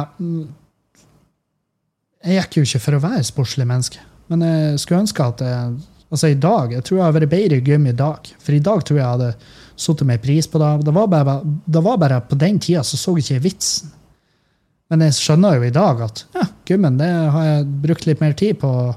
[2.23, 4.05] Jeg gikk jo ikke for å være sportslig menneske.
[4.31, 5.75] Men jeg skulle ønske at jeg,
[6.11, 8.31] altså i dag, jeg tror jeg hadde vært bedre i gym i dag.
[8.43, 9.31] For i dag tror jeg jeg hadde
[9.77, 10.71] satt meg pris på det.
[10.87, 13.93] Det var, bare, det var bare på den tida så så ikke jeg vitsen.
[14.91, 18.35] Men jeg skjønner jo i dag at ja, gymmen det har jeg brukt litt mer
[18.39, 18.91] tid på å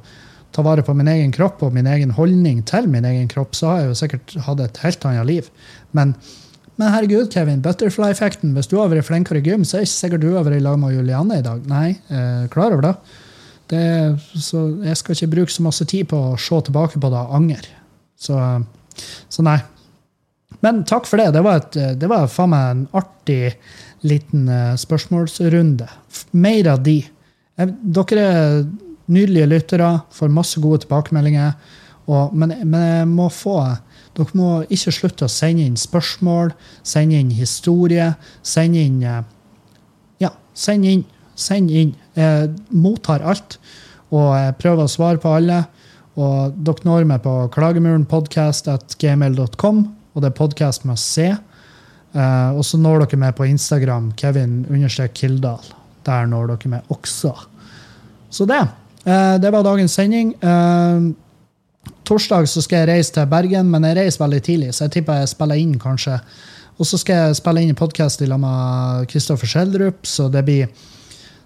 [0.55, 3.71] ta vare på min egen kropp og min egen holdning til min egen kropp, så
[3.71, 5.51] har jeg jo sikkert hatt et helt annet liv.
[5.97, 6.15] Men,
[6.79, 8.55] men herregud, Kevin, butterfly-effekten.
[8.57, 10.65] Hvis du har vært flinkere i gym, så er ikke sikkert du har vært i
[10.65, 11.63] lag med Julianne i dag.
[11.71, 12.95] Nei, eh, klar over det.
[13.71, 17.21] Det, så jeg skal ikke bruke så masse tid på å se tilbake på det
[17.21, 17.77] og angre.
[18.19, 18.37] Så,
[19.31, 19.61] så, nei.
[20.65, 21.31] Men takk for det.
[21.37, 23.55] Det var, et, det var faen meg en artig
[24.07, 25.87] liten uh, spørsmålsrunde.
[26.43, 26.99] Mer av de.
[27.57, 28.65] Dere er
[29.11, 31.55] nydelige lyttere, får masse gode tilbakemeldinger.
[32.11, 33.61] Og, men, men, jeg må få
[34.17, 36.51] Dere må ikke slutte å sende inn spørsmål,
[36.83, 38.09] sende inn historie,
[38.43, 39.21] sende inn uh,
[40.19, 41.07] ja, Send inn.
[41.41, 41.95] Send inn.
[42.21, 43.59] Jeg mottar alt,
[44.11, 45.65] og prøver å svare på alle.
[46.21, 49.77] Og dere når meg på klagemurenpodkast.gmail.com,
[50.11, 51.31] og det er podkast med C.
[52.11, 54.67] Uh, og så når dere meg på Instagram, Kevin
[55.15, 55.65] Kildal.
[56.07, 57.33] Der når dere meg også.
[58.31, 58.67] Så det.
[59.07, 60.35] Uh, det var dagens sending.
[60.43, 61.15] Uh,
[62.05, 65.23] torsdag så skal jeg reise til Bergen, men jeg reiser veldig tidlig, så jeg tipper
[65.23, 66.19] jeg spiller inn kanskje.
[66.81, 70.67] Og så skal jeg spille inn podkast sammen med Kristoffer Schjelderup, så det blir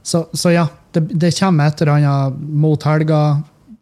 [0.05, 3.21] Så, så ja, det, det kommer et eller annet mot helga,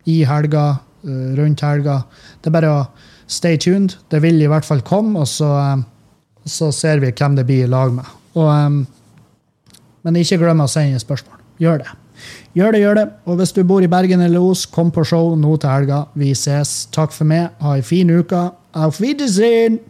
[0.07, 0.67] i helga,
[1.07, 2.03] uh, rundt helga.
[2.41, 2.83] Det er bare å
[3.31, 3.97] stay tuned.
[4.11, 5.85] Det vil i hvert fall komme, og så, um,
[6.47, 8.07] så ser vi hvem det blir i lag med.
[8.37, 8.85] Og, um,
[10.03, 11.43] men ikke glem å sende spørsmål.
[11.63, 11.93] Gjør det.
[12.55, 13.07] Gjør det, gjør det.
[13.27, 16.05] Og hvis du bor i Bergen eller Os, kom på show nå til helga.
[16.19, 16.85] Vi ses.
[16.95, 17.51] Takk for meg.
[17.63, 18.51] Ha ei en fin uke.
[18.79, 19.81] Auf Wiedersehen!